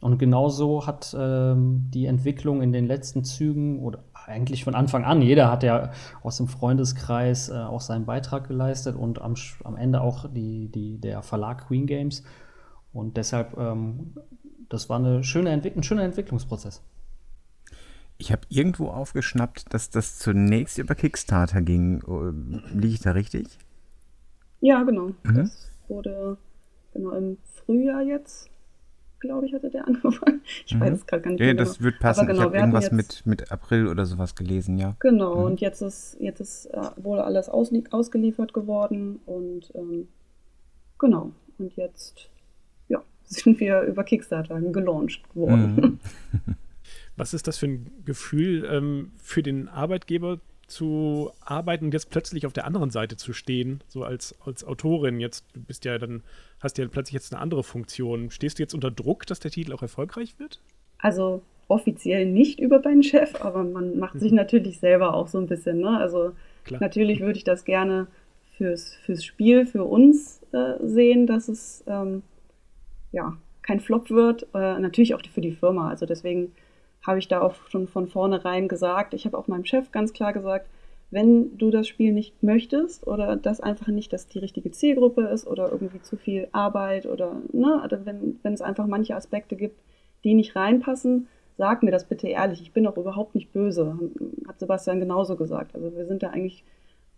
Und 0.01 0.17
genauso 0.17 0.85
hat 0.85 1.15
ähm, 1.17 1.85
die 1.93 2.07
Entwicklung 2.07 2.61
in 2.61 2.73
den 2.73 2.85
letzten 2.87 3.23
Zügen 3.23 3.79
oder 3.79 4.03
eigentlich 4.25 4.63
von 4.63 4.75
Anfang 4.75 5.03
an, 5.03 5.21
jeder 5.21 5.51
hat 5.51 5.63
ja 5.63 5.91
aus 6.21 6.37
dem 6.37 6.47
Freundeskreis 6.47 7.49
äh, 7.49 7.53
auch 7.53 7.81
seinen 7.81 8.05
Beitrag 8.05 8.47
geleistet 8.47 8.95
und 8.95 9.21
am, 9.21 9.35
am 9.63 9.75
Ende 9.75 10.01
auch 10.01 10.29
die, 10.31 10.69
die, 10.69 10.99
der 10.99 11.21
Verlag 11.21 11.67
Queen 11.67 11.87
Games. 11.87 12.23
Und 12.91 13.17
deshalb, 13.17 13.57
ähm, 13.57 14.13
das 14.69 14.89
war 14.89 14.99
eine 14.99 15.23
schöne 15.23 15.49
Entwick 15.49 15.75
ein 15.75 15.83
schöner 15.83 16.03
Entwicklungsprozess. 16.03 16.81
Ich 18.17 18.31
habe 18.31 18.43
irgendwo 18.49 18.89
aufgeschnappt, 18.89 19.73
dass 19.73 19.89
das 19.89 20.19
zunächst 20.19 20.77
über 20.77 20.95
Kickstarter 20.95 21.61
ging. 21.61 22.01
Äh, 22.01 22.73
liege 22.75 22.93
ich 22.93 23.01
da 23.01 23.11
richtig? 23.11 23.57
Ja, 24.61 24.83
genau. 24.83 25.07
Mhm. 25.23 25.35
Das 25.35 25.71
wurde 25.87 26.37
genau 26.93 27.11
im 27.11 27.37
Frühjahr 27.43 28.01
jetzt 28.01 28.49
glaube 29.23 29.45
ich, 29.45 29.53
hatte 29.53 29.69
der 29.69 29.87
angefangen. 29.87 30.41
Ich 30.65 30.75
mhm. 30.75 30.81
weiß 30.81 30.93
es 30.93 31.07
gerade 31.07 31.23
gar 31.23 31.31
nicht 31.31 31.39
ja, 31.39 31.47
mehr. 31.47 31.55
das 31.55 31.77
genau. 31.77 31.85
wird 31.85 31.99
passen. 31.99 32.27
Genau, 32.27 32.39
ich 32.39 32.45
habe 32.45 32.57
irgendwas 32.57 32.91
mit, 32.91 33.25
mit 33.25 33.51
April 33.51 33.87
oder 33.87 34.05
sowas 34.05 34.35
gelesen, 34.35 34.77
ja. 34.77 34.95
Genau, 34.99 35.35
mhm. 35.35 35.43
und 35.43 35.61
jetzt 35.61 35.81
ist, 35.81 36.17
jetzt 36.19 36.39
ist 36.39 36.65
äh, 36.67 36.81
wohl 36.97 37.19
alles 37.19 37.49
ausgeliefert 37.49 38.53
geworden 38.53 39.19
und 39.25 39.71
ähm, 39.75 40.07
genau. 40.99 41.31
Und 41.57 41.75
jetzt, 41.75 42.29
ja, 42.89 43.01
sind 43.23 43.59
wir 43.59 43.81
über 43.81 44.03
Kickstarter 44.03 44.59
gelauncht 44.59 45.23
worden. 45.35 45.99
Mhm. 46.33 46.55
Was 47.15 47.33
ist 47.33 47.47
das 47.47 47.57
für 47.59 47.67
ein 47.67 47.91
Gefühl 48.05 48.67
ähm, 48.69 49.11
für 49.17 49.43
den 49.43 49.67
Arbeitgeber 49.67 50.39
zu 50.67 51.31
arbeiten 51.41 51.85
und 51.85 51.93
jetzt 51.93 52.09
plötzlich 52.09 52.45
auf 52.45 52.53
der 52.53 52.65
anderen 52.65 52.89
Seite 52.89 53.17
zu 53.17 53.33
stehen, 53.33 53.81
so 53.87 54.03
als, 54.03 54.35
als 54.45 54.63
Autorin. 54.63 55.19
Jetzt, 55.19 55.45
du 55.53 55.61
bist 55.61 55.85
ja 55.85 55.97
dann, 55.97 56.23
hast 56.59 56.77
ja 56.77 56.87
plötzlich 56.87 57.13
jetzt 57.13 57.33
eine 57.33 57.41
andere 57.41 57.63
Funktion. 57.63 58.31
Stehst 58.31 58.59
du 58.59 58.63
jetzt 58.63 58.73
unter 58.73 58.91
Druck, 58.91 59.25
dass 59.25 59.39
der 59.39 59.51
Titel 59.51 59.73
auch 59.73 59.81
erfolgreich 59.81 60.39
wird? 60.39 60.61
Also 60.99 61.41
offiziell 61.67 62.25
nicht 62.25 62.59
über 62.59 62.81
meinen 62.81 63.03
Chef, 63.03 63.41
aber 63.41 63.63
man 63.63 63.97
macht 63.97 64.19
sich 64.19 64.31
mhm. 64.31 64.37
natürlich 64.37 64.79
selber 64.79 65.13
auch 65.13 65.27
so 65.27 65.37
ein 65.37 65.47
bisschen. 65.47 65.79
Ne? 65.79 65.97
Also 65.97 66.31
Klar. 66.63 66.81
natürlich 66.81 67.19
würde 67.19 67.37
ich 67.37 67.43
das 67.43 67.65
gerne 67.65 68.07
fürs, 68.57 68.95
fürs 69.05 69.23
Spiel, 69.23 69.65
für 69.65 69.83
uns 69.83 70.41
äh, 70.51 70.75
sehen, 70.83 71.27
dass 71.27 71.47
es 71.49 71.83
ähm, 71.87 72.23
ja 73.11 73.37
kein 73.61 73.79
Flop 73.79 74.09
wird. 74.09 74.43
Äh, 74.53 74.79
natürlich 74.79 75.15
auch 75.15 75.21
für 75.33 75.41
die 75.41 75.51
Firma. 75.51 75.89
Also 75.89 76.05
deswegen 76.05 76.51
habe 77.05 77.19
ich 77.19 77.27
da 77.27 77.41
auch 77.41 77.55
schon 77.69 77.87
von 77.87 78.07
vornherein 78.07 78.67
gesagt. 78.67 79.13
Ich 79.13 79.25
habe 79.25 79.37
auch 79.37 79.47
meinem 79.47 79.65
Chef 79.65 79.91
ganz 79.91 80.13
klar 80.13 80.33
gesagt, 80.33 80.67
wenn 81.11 81.57
du 81.57 81.69
das 81.69 81.87
Spiel 81.87 82.11
nicht 82.11 82.41
möchtest 82.41 83.05
oder 83.05 83.35
das 83.35 83.59
einfach 83.59 83.87
nicht 83.87 84.11
dass 84.13 84.27
die 84.27 84.39
richtige 84.39 84.71
Zielgruppe 84.71 85.23
ist 85.23 85.45
oder 85.45 85.71
irgendwie 85.71 86.01
zu 86.01 86.17
viel 86.17 86.47
Arbeit 86.51 87.05
oder 87.05 87.35
ne, 87.51 87.81
oder 87.83 88.05
wenn, 88.05 88.39
wenn 88.41 88.53
es 88.53 88.61
einfach 88.61 88.87
manche 88.87 89.15
Aspekte 89.15 89.55
gibt, 89.55 89.79
die 90.23 90.33
nicht 90.33 90.55
reinpassen, 90.55 91.27
sag 91.57 91.83
mir 91.83 91.91
das 91.91 92.05
bitte 92.05 92.27
ehrlich. 92.27 92.61
Ich 92.61 92.71
bin 92.71 92.87
auch 92.87 92.97
überhaupt 92.97 93.35
nicht 93.35 93.53
böse, 93.53 93.97
hat 94.47 94.59
Sebastian 94.59 94.99
genauso 94.99 95.35
gesagt. 95.35 95.75
Also 95.75 95.95
wir 95.95 96.05
sind 96.07 96.23
da 96.23 96.29
eigentlich 96.29 96.63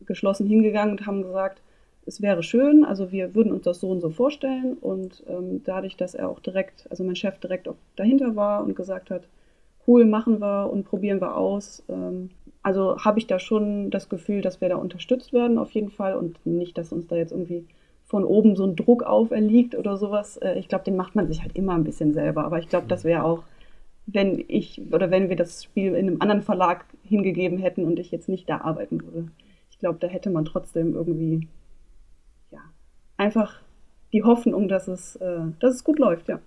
geschlossen 0.05 0.47
hingegangen 0.47 0.97
und 0.97 1.05
haben 1.05 1.23
gesagt, 1.23 1.61
es 2.05 2.21
wäre 2.21 2.43
schön, 2.43 2.85
also 2.85 3.11
wir 3.11 3.33
würden 3.33 3.51
uns 3.51 3.63
das 3.63 3.79
so 3.79 3.89
und 3.89 4.01
so 4.01 4.09
vorstellen 4.09 4.73
und 4.79 5.23
ähm, 5.27 5.61
dadurch, 5.63 5.95
dass 5.97 6.13
er 6.13 6.29
auch 6.29 6.39
direkt, 6.39 6.85
also 6.91 7.03
mein 7.03 7.15
Chef 7.15 7.39
direkt 7.39 7.67
auch 7.67 7.77
dahinter 7.95 8.35
war 8.35 8.63
und 8.63 8.75
gesagt 8.75 9.09
hat, 9.09 9.23
cool, 9.87 10.05
machen 10.05 10.41
wir 10.41 10.69
und 10.71 10.85
probieren 10.85 11.21
wir 11.21 11.37
aus. 11.37 11.83
Ähm, 11.89 12.29
also 12.63 12.97
habe 12.97 13.19
ich 13.19 13.27
da 13.27 13.39
schon 13.39 13.91
das 13.91 14.09
Gefühl, 14.09 14.41
dass 14.41 14.59
wir 14.61 14.69
da 14.69 14.75
unterstützt 14.77 15.33
werden 15.33 15.57
auf 15.57 15.71
jeden 15.71 15.91
Fall 15.91 16.15
und 16.15 16.43
nicht, 16.45 16.77
dass 16.77 16.91
uns 16.91 17.07
da 17.07 17.15
jetzt 17.15 17.31
irgendwie 17.31 17.65
von 18.05 18.23
oben 18.23 18.55
so 18.55 18.65
ein 18.65 18.75
Druck 18.75 19.03
auferliegt 19.03 19.75
oder 19.75 19.97
sowas. 19.97 20.37
Äh, 20.37 20.57
ich 20.59 20.67
glaube, 20.67 20.83
den 20.83 20.95
macht 20.95 21.15
man 21.15 21.27
sich 21.27 21.41
halt 21.41 21.55
immer 21.55 21.73
ein 21.73 21.83
bisschen 21.83 22.13
selber. 22.13 22.45
Aber 22.45 22.59
ich 22.59 22.69
glaube, 22.69 22.87
das 22.87 23.03
wäre 23.03 23.23
auch, 23.23 23.43
wenn 24.07 24.43
ich 24.47 24.81
oder 24.91 25.09
wenn 25.11 25.29
wir 25.29 25.35
das 25.35 25.63
Spiel 25.63 25.95
in 25.95 26.07
einem 26.07 26.21
anderen 26.21 26.43
Verlag 26.43 26.85
hingegeben 27.03 27.57
hätten 27.57 27.85
und 27.85 27.99
ich 27.99 28.11
jetzt 28.11 28.29
nicht 28.29 28.49
da 28.49 28.61
arbeiten 28.61 29.03
würde. 29.03 29.27
Ich 29.71 29.79
glaube, 29.79 29.97
da 29.99 30.07
hätte 30.07 30.29
man 30.29 30.45
trotzdem 30.45 30.93
irgendwie 30.93 31.47
ja 32.51 32.59
einfach 33.17 33.61
die 34.13 34.23
Hoffnung, 34.23 34.67
dass 34.67 34.87
es, 34.87 35.15
äh, 35.17 35.41
dass 35.59 35.75
es 35.75 35.83
gut 35.83 35.99
läuft, 35.99 36.29
ja. 36.29 36.39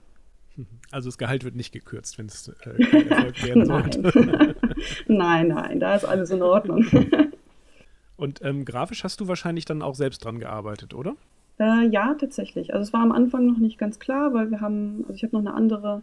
Also 0.91 1.09
das 1.09 1.19
Gehalt 1.19 1.45
wird 1.45 1.55
nicht 1.55 1.73
gekürzt, 1.73 2.19
wenn 2.19 2.27
es 2.27 2.49
äh, 2.49 3.09
Erfolg 3.09 3.43
werden 3.47 3.67
sollte. 3.67 4.57
nein, 5.07 5.49
nein, 5.49 5.81
da 5.81 5.95
ist 5.95 6.05
alles 6.05 6.31
in 6.31 6.43
Ordnung. 6.43 6.87
Und 8.17 8.43
ähm, 8.43 8.65
grafisch 8.65 9.05
hast 9.05 9.21
du 9.21 9.29
wahrscheinlich 9.29 9.65
dann 9.65 9.83
auch 9.83 9.95
selbst 9.95 10.25
dran 10.25 10.39
gearbeitet, 10.41 10.95
oder? 10.95 11.15
Äh, 11.59 11.89
ja, 11.89 12.15
tatsächlich. 12.15 12.73
Also 12.73 12.83
es 12.83 12.93
war 12.93 13.03
am 13.03 13.13
Anfang 13.13 13.47
noch 13.47 13.59
nicht 13.59 13.79
ganz 13.79 13.99
klar, 13.99 14.33
weil 14.33 14.51
wir 14.51 14.61
haben, 14.61 15.05
also 15.09 15.15
ich 15.15 15.23
habe 15.23 15.37
noch 15.37 15.41
eine 15.41 15.55
andere 15.55 16.03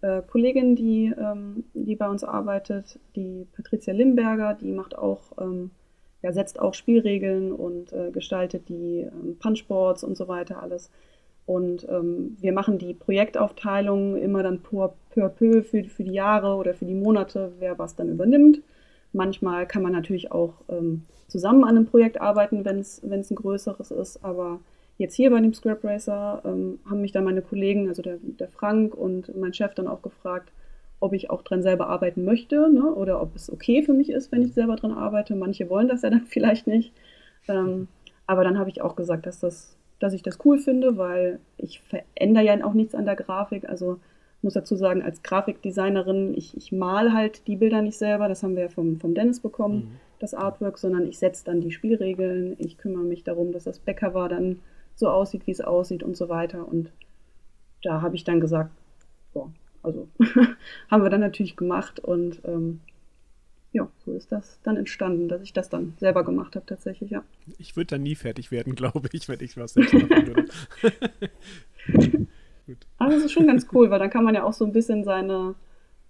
äh, 0.00 0.22
Kollegin, 0.22 0.76
die, 0.76 1.12
ähm, 1.18 1.64
die 1.74 1.96
bei 1.96 2.08
uns 2.08 2.24
arbeitet, 2.24 2.98
die 3.14 3.46
Patricia 3.54 3.94
Limberger, 3.94 4.54
die 4.54 4.72
macht 4.72 4.96
auch, 4.96 5.20
ähm, 5.40 5.70
ja, 6.22 6.32
setzt 6.32 6.58
auch 6.58 6.74
Spielregeln 6.74 7.52
und 7.52 7.92
äh, 7.92 8.10
gestaltet 8.10 8.68
die 8.68 9.00
ähm, 9.00 9.36
Punchboards 9.38 10.04
und 10.04 10.16
so 10.16 10.28
weiter 10.28 10.62
alles. 10.62 10.90
Und 11.46 11.86
ähm, 11.88 12.36
wir 12.40 12.52
machen 12.52 12.78
die 12.78 12.92
Projektaufteilung 12.92 14.16
immer 14.16 14.42
dann 14.42 14.60
peu, 14.60 14.88
peu, 15.10 15.28
peu 15.28 15.62
für, 15.62 15.84
für 15.84 16.04
die 16.04 16.12
Jahre 16.12 16.56
oder 16.56 16.74
für 16.74 16.84
die 16.84 16.94
Monate, 16.94 17.52
wer 17.60 17.78
was 17.78 17.94
dann 17.94 18.08
übernimmt. 18.08 18.60
Manchmal 19.12 19.66
kann 19.66 19.82
man 19.82 19.92
natürlich 19.92 20.32
auch 20.32 20.54
ähm, 20.68 21.02
zusammen 21.28 21.62
an 21.62 21.76
einem 21.76 21.86
Projekt 21.86 22.20
arbeiten, 22.20 22.64
wenn 22.64 22.80
es 22.80 23.02
ein 23.02 23.34
größeres 23.36 23.92
ist. 23.92 24.24
Aber 24.24 24.58
jetzt 24.98 25.14
hier 25.14 25.30
bei 25.30 25.40
dem 25.40 25.54
Scrap 25.54 25.84
Racer 25.84 26.42
ähm, 26.44 26.80
haben 26.88 27.00
mich 27.00 27.12
dann 27.12 27.24
meine 27.24 27.42
Kollegen, 27.42 27.88
also 27.88 28.02
der, 28.02 28.18
der 28.20 28.48
Frank 28.48 28.94
und 28.94 29.34
mein 29.36 29.54
Chef 29.54 29.74
dann 29.74 29.86
auch 29.86 30.02
gefragt, 30.02 30.50
ob 30.98 31.12
ich 31.12 31.30
auch 31.30 31.42
dran 31.42 31.62
selber 31.62 31.88
arbeiten 31.88 32.24
möchte 32.24 32.68
ne? 32.70 32.92
oder 32.92 33.20
ob 33.20 33.36
es 33.36 33.52
okay 33.52 33.82
für 33.82 33.92
mich 33.92 34.10
ist, 34.10 34.32
wenn 34.32 34.42
ich 34.42 34.54
selber 34.54 34.76
dran 34.76 34.92
arbeite. 34.92 35.36
Manche 35.36 35.68
wollen 35.68 35.88
das 35.88 36.02
ja 36.02 36.10
dann 36.10 36.22
vielleicht 36.26 36.66
nicht. 36.66 36.92
Ähm, 37.48 37.88
aber 38.26 38.42
dann 38.42 38.58
habe 38.58 38.70
ich 38.70 38.82
auch 38.82 38.96
gesagt, 38.96 39.26
dass 39.26 39.40
das 39.40 39.75
dass 39.98 40.12
ich 40.12 40.22
das 40.22 40.38
cool 40.44 40.58
finde, 40.58 40.96
weil 40.96 41.40
ich 41.56 41.80
verändere 41.80 42.44
ja 42.44 42.64
auch 42.64 42.74
nichts 42.74 42.94
an 42.94 43.06
der 43.06 43.16
Grafik. 43.16 43.68
Also 43.68 43.98
muss 44.42 44.54
dazu 44.54 44.76
sagen, 44.76 45.02
als 45.02 45.22
Grafikdesignerin, 45.22 46.34
ich, 46.34 46.56
ich 46.56 46.72
mal 46.72 47.12
halt 47.12 47.46
die 47.46 47.56
Bilder 47.56 47.82
nicht 47.82 47.98
selber, 47.98 48.28
das 48.28 48.42
haben 48.42 48.54
wir 48.54 48.64
ja 48.64 48.68
vom, 48.68 49.00
vom 49.00 49.14
Dennis 49.14 49.40
bekommen, 49.40 49.76
mhm. 49.76 49.90
das 50.20 50.34
Artwork, 50.34 50.78
sondern 50.78 51.06
ich 51.06 51.18
setze 51.18 51.44
dann 51.44 51.60
die 51.60 51.72
Spielregeln, 51.72 52.56
ich 52.58 52.78
kümmere 52.78 53.04
mich 53.04 53.24
darum, 53.24 53.52
dass 53.52 53.64
das 53.64 53.78
Backcover 53.78 54.28
dann 54.28 54.60
so 54.94 55.08
aussieht, 55.08 55.46
wie 55.46 55.52
es 55.52 55.60
aussieht 55.60 56.02
und 56.02 56.16
so 56.16 56.28
weiter. 56.28 56.66
Und 56.66 56.90
da 57.82 58.02
habe 58.02 58.14
ich 58.16 58.24
dann 58.24 58.40
gesagt, 58.40 58.70
boah, 59.32 59.50
also 59.82 60.08
haben 60.90 61.02
wir 61.02 61.10
dann 61.10 61.20
natürlich 61.20 61.56
gemacht 61.56 62.00
und 62.00 62.40
ähm, 62.44 62.80
ja, 63.76 63.88
so 64.04 64.12
ist 64.14 64.32
das 64.32 64.58
dann 64.62 64.76
entstanden, 64.76 65.28
dass 65.28 65.42
ich 65.42 65.52
das 65.52 65.68
dann 65.68 65.94
selber 65.98 66.24
gemacht 66.24 66.56
habe 66.56 66.64
tatsächlich, 66.64 67.10
ja. 67.10 67.22
Ich 67.58 67.76
würde 67.76 67.88
dann 67.88 68.02
nie 68.02 68.14
fertig 68.14 68.50
werden, 68.50 68.74
glaube 68.76 69.08
ich, 69.12 69.28
wenn 69.28 69.40
ich 69.40 69.56
was 69.56 69.74
selbst 69.74 69.92
machen 69.92 70.26
würde. 70.26 70.46
Aber 72.98 73.10
das 73.10 73.24
ist 73.24 73.32
schon 73.32 73.46
ganz 73.46 73.66
cool, 73.72 73.90
weil 73.90 73.98
dann 73.98 74.10
kann 74.10 74.24
man 74.24 74.34
ja 74.34 74.44
auch 74.44 74.54
so 74.54 74.64
ein 74.64 74.72
bisschen 74.72 75.04
seine 75.04 75.54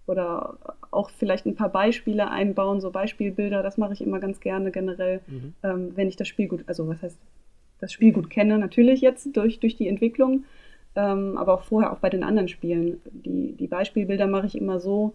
oder 0.07 0.57
auch 0.93 1.11
vielleicht 1.11 1.47
ein 1.47 1.57
paar 1.57 1.69
Beispiele 1.69 2.31
einbauen, 2.31 2.81
so 2.81 2.93
Beispielbilder, 2.93 3.65
das 3.65 3.77
mache 3.77 3.93
ich 3.93 4.01
immer 4.01 4.21
ganz 4.21 4.39
gerne 4.39 4.71
generell, 4.71 5.21
mhm. 5.27 5.55
ähm, 5.65 5.93
wenn 5.97 6.09
ich 6.09 6.15
das 6.15 6.29
Spiel 6.29 6.47
gut, 6.47 6.63
also 6.69 6.87
was 6.87 7.03
heißt, 7.03 7.19
das 7.81 7.93
Spiel 7.93 8.13
gut 8.13 8.31
kenne, 8.31 8.59
natürlich 8.59 9.01
jetzt 9.01 9.37
durch, 9.37 9.59
durch 9.59 9.77
die 9.77 9.89
Entwicklung, 9.89 10.45
ähm, 10.95 11.37
aber 11.37 11.55
auch 11.55 11.65
vorher 11.65 11.93
auch 11.93 11.99
bei 11.99 12.09
den 12.09 12.23
anderen 12.23 12.49
Spielen. 12.49 13.01
Die, 13.11 13.53
die 13.53 13.67
Beispielbilder 13.67 14.29
mache 14.29 14.47
ich 14.47 14.57
immer 14.57 14.79
so, 14.79 15.13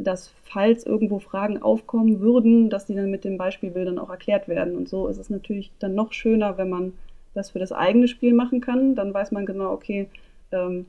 dass 0.00 0.32
falls 0.44 0.84
irgendwo 0.84 1.18
Fragen 1.18 1.62
aufkommen 1.62 2.20
würden, 2.20 2.70
dass 2.70 2.86
die 2.86 2.94
dann 2.94 3.10
mit 3.10 3.24
den 3.24 3.38
Beispielbildern 3.38 3.98
auch 3.98 4.10
erklärt 4.10 4.48
werden. 4.48 4.76
Und 4.76 4.88
so 4.88 5.06
ist 5.08 5.18
es 5.18 5.30
natürlich 5.30 5.70
dann 5.78 5.94
noch 5.94 6.12
schöner, 6.12 6.58
wenn 6.58 6.68
man 6.68 6.92
das 7.34 7.50
für 7.50 7.58
das 7.58 7.72
eigene 7.72 8.08
Spiel 8.08 8.34
machen 8.34 8.60
kann. 8.60 8.94
Dann 8.94 9.14
weiß 9.14 9.30
man 9.32 9.46
genau, 9.46 9.72
okay, 9.72 10.08
ähm, 10.52 10.86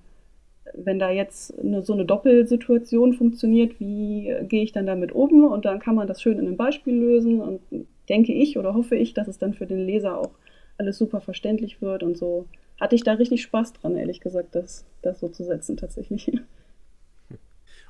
wenn 0.74 1.00
da 1.00 1.10
jetzt 1.12 1.58
eine, 1.60 1.84
so 1.84 1.94
eine 1.94 2.06
Doppelsituation 2.06 3.14
funktioniert, 3.14 3.80
wie 3.80 4.34
gehe 4.44 4.64
ich 4.64 4.72
dann 4.72 4.86
damit 4.86 5.12
um? 5.12 5.46
Und 5.46 5.66
dann 5.66 5.80
kann 5.80 5.96
man 5.96 6.08
das 6.08 6.22
schön 6.22 6.40
in 6.40 6.48
einem 6.48 6.58
Beispiel 6.58 6.96
lösen. 6.96 7.40
Und 7.42 7.62
denke 8.10 8.34
ich 8.34 8.58
oder 8.58 8.74
hoffe 8.74 8.96
ich, 8.96 9.14
dass 9.14 9.28
es 9.28 9.38
dann 9.38 9.54
für 9.54 9.66
den 9.66 9.86
Leser 9.86 10.18
auch 10.18 10.32
alles 10.78 10.98
super 10.98 11.22
verständlich 11.22 11.82
wird. 11.82 12.04
Und 12.04 12.18
so 12.18 12.46
hatte 12.80 12.96
ich 12.96 13.04
da 13.04 13.14
richtig 13.14 13.42
Spaß 13.42 13.74
dran, 13.74 13.96
ehrlich 13.96 14.22
gesagt, 14.22 14.56
das, 14.56 14.86
das 15.02 15.20
so 15.20 15.30
zu 15.30 15.44
setzen 15.44 15.78
tatsächlich. 15.78 16.32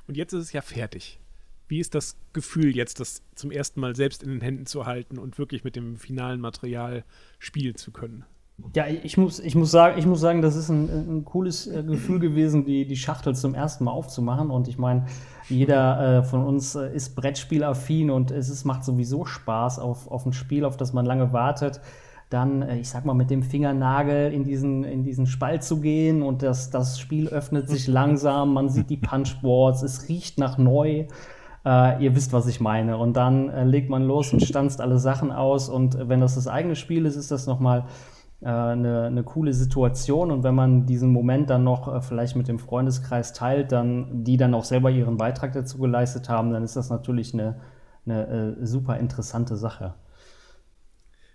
Und 0.08 0.16
jetzt 0.16 0.32
ist 0.32 0.42
es 0.42 0.52
ja 0.52 0.62
fertig. 0.62 1.20
Wie 1.68 1.80
ist 1.80 1.94
das 1.94 2.16
Gefühl 2.32 2.74
jetzt, 2.74 2.98
das 2.98 3.22
zum 3.34 3.50
ersten 3.50 3.80
Mal 3.80 3.94
selbst 3.94 4.22
in 4.22 4.30
den 4.30 4.40
Händen 4.40 4.64
zu 4.64 4.86
halten 4.86 5.18
und 5.18 5.38
wirklich 5.38 5.64
mit 5.64 5.76
dem 5.76 5.98
finalen 5.98 6.40
Material 6.40 7.04
spielen 7.38 7.76
zu 7.76 7.92
können? 7.92 8.24
Ja, 8.74 8.86
ich 8.88 9.16
muss, 9.16 9.38
ich 9.38 9.54
muss, 9.54 9.70
sagen, 9.70 9.98
ich 9.98 10.06
muss 10.06 10.18
sagen, 10.18 10.42
das 10.42 10.56
ist 10.56 10.68
ein, 10.68 10.88
ein 10.88 11.24
cooles 11.24 11.68
äh, 11.68 11.84
Gefühl 11.84 12.18
gewesen, 12.18 12.64
die, 12.64 12.86
die 12.86 12.96
Schachtel 12.96 13.36
zum 13.36 13.54
ersten 13.54 13.84
Mal 13.84 13.92
aufzumachen. 13.92 14.50
Und 14.50 14.66
ich 14.66 14.78
meine, 14.78 15.06
jeder 15.48 16.18
äh, 16.18 16.22
von 16.24 16.44
uns 16.44 16.74
äh, 16.74 16.92
ist 16.92 17.14
Brettspielaffin 17.14 18.10
und 18.10 18.32
es 18.32 18.48
ist, 18.48 18.64
macht 18.64 18.82
sowieso 18.82 19.26
Spaß 19.26 19.78
auf, 19.78 20.10
auf 20.10 20.26
ein 20.26 20.32
Spiel, 20.32 20.64
auf 20.64 20.76
das 20.76 20.92
man 20.92 21.06
lange 21.06 21.32
wartet 21.32 21.80
dann, 22.30 22.62
äh, 22.62 22.78
ich 22.78 22.88
sag 22.88 23.04
mal, 23.04 23.14
mit 23.14 23.30
dem 23.30 23.42
Fingernagel 23.42 24.32
in 24.32 24.44
diesen, 24.44 24.84
in 24.84 25.02
diesen 25.02 25.26
Spalt 25.26 25.62
zu 25.62 25.80
gehen 25.80 26.22
und 26.22 26.42
das, 26.42 26.70
das 26.70 26.98
Spiel 26.98 27.28
öffnet 27.28 27.68
sich 27.68 27.86
langsam, 27.88 28.52
man 28.52 28.68
sieht 28.68 28.90
die 28.90 28.96
Punchboards, 28.96 29.82
es 29.82 30.08
riecht 30.08 30.38
nach 30.38 30.58
neu. 30.58 31.06
Äh, 31.64 32.04
ihr 32.04 32.14
wisst, 32.14 32.32
was 32.32 32.46
ich 32.46 32.60
meine. 32.60 32.96
Und 32.98 33.16
dann 33.16 33.48
äh, 33.48 33.64
legt 33.64 33.90
man 33.90 34.04
los 34.04 34.32
und 34.32 34.40
stanzt 34.40 34.80
alle 34.80 34.98
Sachen 34.98 35.32
aus. 35.32 35.68
Und 35.68 36.08
wenn 36.08 36.20
das 36.20 36.36
das 36.36 36.46
eigene 36.46 36.76
Spiel 36.76 37.04
ist, 37.04 37.16
ist 37.16 37.30
das 37.30 37.46
nochmal 37.46 37.84
äh, 38.40 38.48
eine, 38.48 39.06
eine 39.06 39.24
coole 39.24 39.52
Situation. 39.52 40.30
Und 40.30 40.44
wenn 40.44 40.54
man 40.54 40.86
diesen 40.86 41.12
Moment 41.12 41.50
dann 41.50 41.64
noch 41.64 41.92
äh, 41.92 42.00
vielleicht 42.00 42.36
mit 42.36 42.48
dem 42.48 42.58
Freundeskreis 42.58 43.32
teilt, 43.32 43.72
dann, 43.72 44.24
die 44.24 44.36
dann 44.36 44.54
auch 44.54 44.64
selber 44.64 44.90
ihren 44.90 45.16
Beitrag 45.16 45.52
dazu 45.52 45.78
geleistet 45.78 46.28
haben, 46.28 46.52
dann 46.52 46.62
ist 46.62 46.76
das 46.76 46.90
natürlich 46.90 47.34
eine, 47.34 47.56
eine 48.06 48.56
äh, 48.60 48.66
super 48.66 48.96
interessante 48.98 49.56
Sache. 49.56 49.94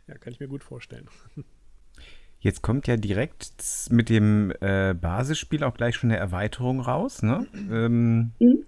Ja, 0.08 0.18
kann 0.18 0.34
ich 0.34 0.40
mir 0.40 0.48
gut 0.48 0.64
vorstellen. 0.64 1.08
Jetzt 2.40 2.62
kommt 2.62 2.88
ja 2.88 2.98
direkt 2.98 3.54
mit 3.90 4.10
dem 4.10 4.52
äh, 4.60 4.94
Basisspiel 4.94 5.64
auch 5.64 5.74
gleich 5.74 5.96
schon 5.96 6.12
eine 6.12 6.20
Erweiterung 6.20 6.82
raus. 6.82 7.24
Ne? 7.24 7.48
Ähm, 7.72 8.32
mhm. 8.40 8.66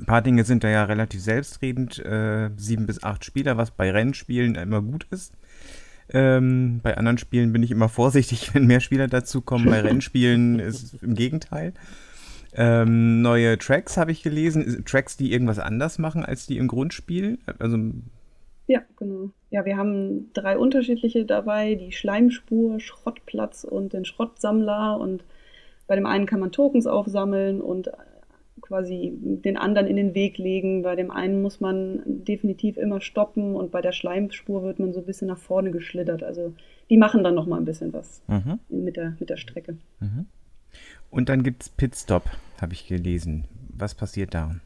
Ein 0.00 0.06
paar 0.06 0.22
Dinge 0.22 0.42
sind 0.42 0.64
da 0.64 0.68
ja 0.68 0.82
relativ 0.82 1.20
selbstredend. 1.20 2.00
Äh, 2.00 2.50
sieben 2.56 2.86
bis 2.86 3.04
acht 3.04 3.24
Spieler, 3.24 3.56
was 3.56 3.70
bei 3.70 3.92
Rennspielen 3.92 4.56
immer 4.56 4.82
gut 4.82 5.06
ist. 5.10 5.34
Ähm, 6.08 6.80
bei 6.82 6.96
anderen 6.96 7.18
Spielen 7.18 7.52
bin 7.52 7.62
ich 7.62 7.70
immer 7.70 7.88
vorsichtig, 7.88 8.52
wenn 8.54 8.66
mehr 8.66 8.80
Spieler 8.80 9.06
dazukommen. 9.06 9.70
Bei 9.70 9.80
Rennspielen 9.80 10.58
ist 10.58 10.82
es 10.82 11.02
im 11.02 11.14
Gegenteil. 11.14 11.74
Ähm, 12.54 13.22
neue 13.22 13.56
Tracks 13.56 13.96
habe 13.96 14.10
ich 14.10 14.24
gelesen. 14.24 14.84
Tracks, 14.84 15.16
die 15.16 15.32
irgendwas 15.32 15.60
anders 15.60 15.98
machen 15.98 16.24
als 16.24 16.46
die 16.46 16.58
im 16.58 16.66
Grundspiel. 16.66 17.38
Also 17.60 17.78
ja, 18.72 18.82
genau. 18.96 19.30
Ja, 19.50 19.64
wir 19.66 19.76
haben 19.76 20.32
drei 20.32 20.56
unterschiedliche 20.56 21.26
dabei, 21.26 21.74
die 21.74 21.92
Schleimspur, 21.92 22.80
Schrottplatz 22.80 23.64
und 23.64 23.92
den 23.92 24.06
Schrottsammler. 24.06 24.98
Und 24.98 25.24
bei 25.86 25.94
dem 25.94 26.06
einen 26.06 26.24
kann 26.24 26.40
man 26.40 26.52
Tokens 26.52 26.86
aufsammeln 26.86 27.60
und 27.60 27.90
quasi 28.62 29.12
den 29.20 29.58
anderen 29.58 29.86
in 29.88 29.96
den 29.96 30.14
Weg 30.14 30.38
legen. 30.38 30.82
Bei 30.82 30.96
dem 30.96 31.10
einen 31.10 31.42
muss 31.42 31.60
man 31.60 32.02
definitiv 32.06 32.78
immer 32.78 33.02
stoppen 33.02 33.54
und 33.54 33.70
bei 33.70 33.82
der 33.82 33.92
Schleimspur 33.92 34.62
wird 34.62 34.78
man 34.78 34.94
so 34.94 35.00
ein 35.00 35.06
bisschen 35.06 35.28
nach 35.28 35.38
vorne 35.38 35.70
geschlittert. 35.70 36.22
Also 36.22 36.54
die 36.88 36.96
machen 36.96 37.22
dann 37.22 37.34
noch 37.34 37.46
mal 37.46 37.58
ein 37.58 37.66
bisschen 37.66 37.92
was 37.92 38.22
mhm. 38.28 38.58
mit, 38.70 38.96
der, 38.96 39.16
mit 39.20 39.28
der 39.28 39.36
Strecke. 39.36 39.76
Mhm. 40.00 40.26
Und 41.10 41.28
dann 41.28 41.42
gibt 41.42 41.64
es 41.64 41.68
Pitstop, 41.68 42.24
habe 42.58 42.72
ich 42.72 42.86
gelesen. 42.86 43.44
Was 43.76 43.94
passiert 43.94 44.32
da? 44.32 44.56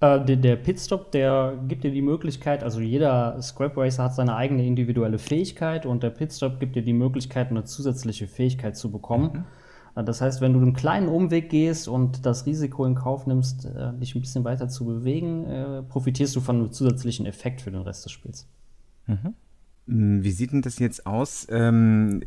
Äh, 0.00 0.24
der, 0.24 0.36
der 0.36 0.56
Pitstop, 0.56 1.12
der 1.12 1.58
gibt 1.68 1.84
dir 1.84 1.90
die 1.90 2.02
Möglichkeit, 2.02 2.64
also 2.64 2.80
jeder 2.80 3.40
Scrap 3.42 3.76
Racer 3.76 4.04
hat 4.04 4.14
seine 4.14 4.34
eigene 4.34 4.66
individuelle 4.66 5.18
Fähigkeit 5.18 5.84
und 5.84 6.02
der 6.02 6.10
Pitstop 6.10 6.58
gibt 6.58 6.74
dir 6.74 6.82
die 6.82 6.94
Möglichkeit, 6.94 7.50
eine 7.50 7.64
zusätzliche 7.64 8.26
Fähigkeit 8.26 8.76
zu 8.76 8.90
bekommen. 8.90 9.30
Mhm. 9.94 10.00
Äh, 10.00 10.04
das 10.04 10.22
heißt, 10.22 10.40
wenn 10.40 10.54
du 10.54 10.60
einen 10.60 10.72
kleinen 10.72 11.08
Umweg 11.08 11.50
gehst 11.50 11.86
und 11.86 12.24
das 12.24 12.46
Risiko 12.46 12.86
in 12.86 12.94
Kauf 12.94 13.26
nimmst, 13.26 13.66
äh, 13.66 13.92
dich 13.98 14.14
ein 14.14 14.22
bisschen 14.22 14.44
weiter 14.44 14.68
zu 14.68 14.86
bewegen, 14.86 15.44
äh, 15.44 15.82
profitierst 15.82 16.34
du 16.34 16.40
von 16.40 16.56
einem 16.56 16.72
zusätzlichen 16.72 17.26
Effekt 17.26 17.60
für 17.60 17.70
den 17.70 17.82
Rest 17.82 18.06
des 18.06 18.12
Spiels. 18.12 18.48
Mhm. 19.06 19.34
Hm, 19.86 20.24
wie 20.24 20.30
sieht 20.30 20.52
denn 20.52 20.62
das 20.62 20.78
jetzt 20.78 21.06
aus? 21.06 21.46
Ähm, 21.50 22.22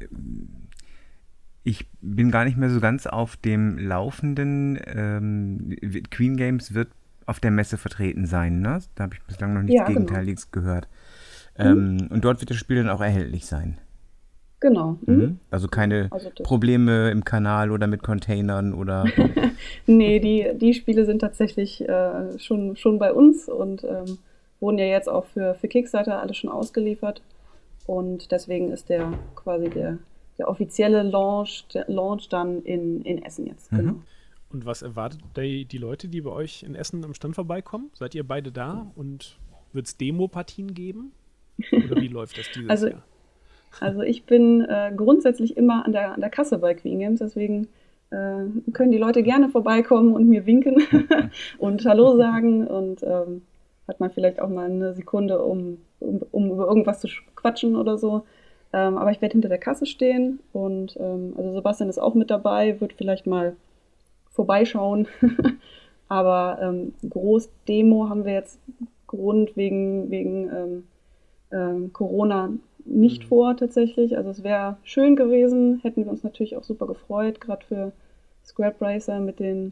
ich 1.63 1.87
bin 2.01 2.29
gar 2.29 2.45
nicht 2.45 2.57
mehr 2.57 2.69
so 2.69 2.79
ganz 2.79 3.07
auf 3.07 3.35
dem 3.37 3.79
Laufenden. 3.79 4.77
Ähm, 4.85 5.75
Queen 6.11 6.35
Games 6.37 6.73
wird 6.75 6.89
auf 7.25 7.39
der 7.39 7.51
Messe 7.51 7.77
vertreten 7.77 8.25
sein, 8.25 8.61
ne? 8.61 8.79
Da 8.95 9.03
habe 9.03 9.15
ich 9.15 9.23
bislang 9.23 9.53
noch 9.53 9.61
nichts 9.61 9.75
ja, 9.75 9.85
genau. 9.85 9.99
Gegenteiliges 9.99 10.51
genau. 10.51 10.65
gehört. 10.65 10.87
Ähm, 11.57 11.95
mhm. 11.95 12.07
Und 12.07 12.25
dort 12.25 12.39
wird 12.39 12.49
das 12.49 12.57
Spiel 12.57 12.77
dann 12.77 12.89
auch 12.89 13.01
erhältlich 13.01 13.45
sein. 13.45 13.77
Genau. 14.59 14.97
Mhm. 15.05 15.15
mhm. 15.15 15.39
Also 15.51 15.67
keine 15.67 16.07
also 16.11 16.29
Probleme 16.41 17.11
im 17.11 17.25
Kanal 17.25 17.69
oder 17.69 17.87
mit 17.87 18.01
Containern 18.01 18.73
oder. 18.73 19.05
nee, 19.85 20.19
die, 20.19 20.51
die 20.55 20.73
Spiele 20.73 21.05
sind 21.05 21.19
tatsächlich 21.19 21.87
äh, 21.87 22.39
schon, 22.39 22.75
schon 22.77 22.97
bei 22.97 23.11
uns 23.13 23.49
und 23.49 23.83
ähm, 23.83 24.17
wurden 24.61 24.79
ja 24.79 24.85
jetzt 24.85 25.09
auch 25.09 25.25
für, 25.25 25.53
für 25.55 25.67
Kickstarter 25.67 26.21
alle 26.21 26.33
schon 26.33 26.49
ausgeliefert. 26.49 27.21
Und 27.85 28.31
deswegen 28.31 28.71
ist 28.71 28.87
der 28.87 29.11
quasi 29.35 29.69
der, 29.69 29.97
der 30.37 30.47
offizielle 30.47 31.03
Launch, 31.03 31.65
der 31.73 31.85
Launch 31.89 32.29
dann 32.29 32.61
in, 32.63 33.01
in 33.01 33.21
Essen 33.21 33.45
jetzt. 33.45 33.69
Mhm. 33.71 34.03
Und 34.53 34.67
was 34.67 34.83
erwartet 34.83 35.19
die, 35.35 35.65
die 35.65 35.79
Leute, 35.79 36.07
die 36.07 36.21
bei 36.21 36.29
euch 36.29 36.61
in 36.61 36.75
Essen 36.75 37.03
am 37.03 37.15
Stand 37.15 37.33
vorbeikommen? 37.33 37.89
Seid 37.93 38.13
ihr 38.13 38.25
beide 38.25 38.51
da 38.51 38.91
und 38.95 39.39
wird 39.73 39.87
es 39.87 39.97
Demo-Partien 39.97 40.75
geben? 40.75 41.11
Oder 41.71 41.99
wie 41.99 42.07
läuft 42.09 42.37
das 42.37 42.45
dieses 42.53 42.69
also, 42.69 42.87
Jahr? 42.87 43.03
Also 43.79 44.01
ich 44.01 44.25
bin 44.25 44.61
äh, 44.61 44.93
grundsätzlich 44.95 45.57
immer 45.57 45.83
an 45.85 45.91
der, 45.91 46.13
an 46.13 46.21
der 46.21 46.29
Kasse 46.29 46.59
bei 46.59 46.75
Queen 46.75 46.99
Games, 46.99 47.19
deswegen 47.19 47.67
äh, 48.11 48.45
können 48.73 48.91
die 48.91 48.99
Leute 48.99 49.23
gerne 49.23 49.49
vorbeikommen 49.49 50.13
und 50.13 50.29
mir 50.29 50.45
winken 50.45 50.83
und 51.57 51.83
Hallo 51.83 52.15
sagen 52.15 52.67
und 52.67 53.01
ähm, 53.01 53.41
hat 53.87 53.99
man 53.99 54.11
vielleicht 54.11 54.39
auch 54.39 54.49
mal 54.49 54.69
eine 54.69 54.93
Sekunde, 54.93 55.43
um, 55.43 55.79
um, 55.99 56.21
um 56.29 56.51
über 56.51 56.67
irgendwas 56.67 57.01
zu 57.01 57.07
quatschen 57.35 57.75
oder 57.75 57.97
so. 57.97 58.23
Ähm, 58.71 58.97
aber 58.97 59.09
ich 59.09 59.21
werde 59.21 59.33
hinter 59.33 59.49
der 59.49 59.57
Kasse 59.57 59.87
stehen 59.87 60.39
und 60.51 60.95
ähm, 60.99 61.33
also 61.35 61.53
Sebastian 61.53 61.89
ist 61.89 61.99
auch 61.99 62.13
mit 62.13 62.29
dabei, 62.29 62.79
wird 62.79 62.93
vielleicht 62.93 63.25
mal 63.25 63.55
vorbeischauen. 64.33 65.07
aber 66.09 66.59
ähm, 66.61 66.93
Groß-Demo 67.09 68.09
haben 68.09 68.25
wir 68.25 68.33
jetzt 68.33 68.59
Grund 69.07 69.55
wegen, 69.55 70.11
wegen 70.11 70.49
ähm, 70.49 70.83
ähm, 71.51 71.93
Corona 71.93 72.51
nicht 72.85 73.23
mhm. 73.23 73.27
vor 73.27 73.57
tatsächlich. 73.57 74.17
Also 74.17 74.29
es 74.29 74.43
wäre 74.43 74.77
schön 74.83 75.15
gewesen, 75.15 75.79
hätten 75.83 76.03
wir 76.03 76.11
uns 76.11 76.23
natürlich 76.23 76.57
auch 76.57 76.63
super 76.63 76.87
gefreut, 76.87 77.39
gerade 77.39 77.65
für 77.65 77.91
Scrap 78.43 78.81
Racer 78.81 79.19
mit 79.19 79.39
den 79.39 79.71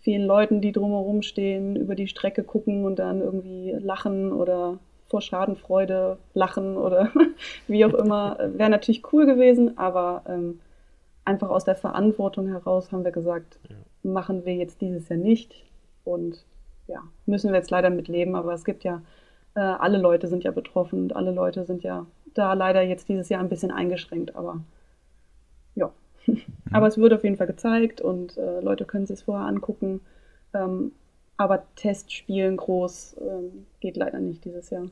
vielen 0.00 0.26
Leuten, 0.26 0.60
die 0.60 0.72
drumherum 0.72 1.22
stehen, 1.22 1.76
über 1.76 1.94
die 1.94 2.08
Strecke 2.08 2.42
gucken 2.42 2.84
und 2.84 2.98
dann 2.98 3.20
irgendwie 3.20 3.72
lachen 3.78 4.32
oder 4.32 4.78
vor 5.08 5.20
Schadenfreude 5.20 6.18
lachen 6.34 6.76
oder 6.76 7.10
wie 7.66 7.84
auch 7.84 7.94
immer. 7.94 8.38
Wäre 8.54 8.70
natürlich 8.70 9.02
cool 9.12 9.26
gewesen, 9.26 9.76
aber 9.78 10.22
ähm, 10.28 10.60
einfach 11.24 11.50
aus 11.50 11.64
der 11.64 11.76
Verantwortung 11.76 12.48
heraus 12.48 12.92
haben 12.92 13.04
wir 13.04 13.12
gesagt, 13.12 13.58
ja. 13.68 13.76
Machen 14.02 14.44
wir 14.44 14.54
jetzt 14.54 14.80
dieses 14.80 15.08
Jahr 15.08 15.18
nicht. 15.18 15.64
Und 16.04 16.44
ja, 16.86 17.02
müssen 17.26 17.50
wir 17.50 17.58
jetzt 17.58 17.70
leider 17.70 17.90
mit 17.90 18.08
leben, 18.08 18.34
aber 18.34 18.52
es 18.52 18.64
gibt 18.64 18.84
ja, 18.84 19.02
äh, 19.54 19.60
alle 19.60 19.98
Leute 19.98 20.28
sind 20.28 20.44
ja 20.44 20.50
betroffen 20.50 21.02
und 21.04 21.16
alle 21.16 21.30
Leute 21.30 21.64
sind 21.64 21.82
ja 21.82 22.06
da 22.34 22.52
leider 22.52 22.82
jetzt 22.82 23.08
dieses 23.08 23.28
Jahr 23.28 23.40
ein 23.40 23.48
bisschen 23.48 23.70
eingeschränkt, 23.70 24.34
aber 24.36 24.60
ja. 25.74 25.92
Aber 26.72 26.86
es 26.86 26.98
wird 26.98 27.12
auf 27.12 27.24
jeden 27.24 27.36
Fall 27.36 27.46
gezeigt 27.46 28.00
und 28.00 28.36
äh, 28.36 28.60
Leute 28.60 28.84
können 28.84 29.06
sich 29.06 29.18
es 29.18 29.22
vorher 29.22 29.46
angucken. 29.46 30.00
Ähm, 30.54 30.92
aber 31.36 31.64
Testspielen 31.74 32.56
groß 32.56 33.16
ähm, 33.20 33.66
geht 33.80 33.96
leider 33.96 34.20
nicht 34.20 34.44
dieses 34.44 34.70
Jahr. 34.70 34.86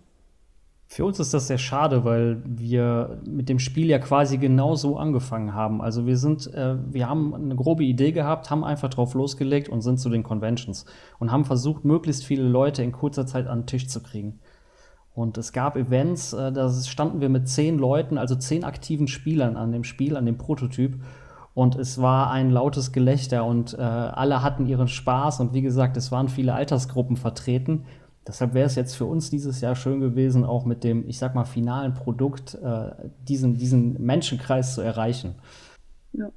Für 0.91 1.05
uns 1.05 1.21
ist 1.21 1.35
das 1.35 1.49
sehr 1.49 1.59
schade, 1.59 2.05
weil 2.05 2.43
wir 2.47 3.21
mit 3.27 3.51
dem 3.51 3.59
Spiel 3.59 3.89
ja 3.89 3.99
quasi 3.99 4.39
genau 4.39 4.75
so 4.75 4.97
angefangen 4.97 5.53
haben. 5.53 5.83
Also 5.83 6.07
wir 6.07 6.17
sind, 6.17 6.53
äh, 6.55 6.77
wir 6.91 7.07
haben 7.07 7.35
eine 7.35 7.55
grobe 7.55 7.85
Idee 7.85 8.11
gehabt, 8.11 8.51
haben 8.51 8.65
einfach 8.65 8.89
drauf 8.89 9.13
losgelegt 9.13 9.69
und 9.69 9.83
sind 9.83 10.01
zu 10.01 10.09
den 10.09 10.23
Conventions 10.23 10.87
und 11.19 11.31
haben 11.31 11.45
versucht, 11.45 11.85
möglichst 11.85 12.25
viele 12.25 12.49
Leute 12.49 12.83
in 12.83 12.93
kurzer 12.93 13.27
Zeit 13.27 13.49
an 13.49 13.61
den 13.61 13.67
Tisch 13.67 13.87
zu 13.87 14.03
kriegen. 14.03 14.41
Und 15.15 15.37
es 15.37 15.53
gab 15.53 15.77
Events, 15.77 16.33
äh, 16.33 16.53
da 16.53 16.71
standen 16.71 17.21
wir 17.21 17.29
mit 17.29 17.49
zehn 17.49 17.77
Leuten, 17.77 18.17
also 18.17 18.35
zehn 18.35 18.65
aktiven 18.65 19.09
Spielern 19.09 19.59
an 19.59 19.73
dem 19.73 19.85
Spiel, 19.85 20.17
an 20.17 20.25
dem 20.25 20.39
Prototyp. 20.39 21.03
Und 21.53 21.77
es 21.77 22.01
war 22.01 22.31
ein 22.31 22.51
lautes 22.51 22.93
Gelächter 22.93 23.45
und 23.45 23.75
äh, 23.75 23.83
alle 23.83 24.43
hatten 24.43 24.67
ihren 24.67 24.89
Spaß. 24.89 25.41
Und 25.41 25.53
wie 25.53 25.61
gesagt, 25.61 25.99
es 25.99 26.11
waren 26.11 26.31
viele 26.31 26.55
Altersgruppen 26.55 27.19
vertreten. 27.19 27.85
Deshalb 28.29 28.55
wäre 28.55 28.67
es 28.67 28.75
jetzt 28.75 28.95
für 28.95 29.07
uns 29.07 29.31
dieses 29.31 29.61
Jahr 29.61 29.75
schön 29.75 30.01
gewesen, 30.01 30.45
auch 30.45 30.65
mit 30.65 30.85
dem, 30.85 31.09
ich 31.09 31.19
sag 31.19 31.35
mal, 31.35 31.45
finalen 31.45 31.95
Produkt 31.95 32.55
äh, 32.63 32.91
diesen, 33.27 33.57
diesen 33.57 34.01
Menschenkreis 34.05 34.75
zu 34.75 34.83
erreichen. 34.83 35.35
Ja. 36.13 36.31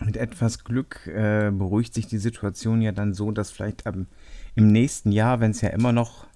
Mit 0.00 0.16
etwas 0.16 0.64
Glück 0.64 1.06
äh, 1.06 1.52
beruhigt 1.52 1.94
sich 1.94 2.06
die 2.06 2.18
Situation 2.18 2.80
ja 2.80 2.92
dann 2.92 3.12
so, 3.12 3.30
dass 3.30 3.50
vielleicht 3.50 3.86
ähm, 3.86 4.06
im 4.54 4.72
nächsten 4.72 5.12
Jahr, 5.12 5.40
wenn 5.40 5.52
es 5.52 5.60
ja 5.60 5.68
immer 5.68 5.92
noch 5.92 6.26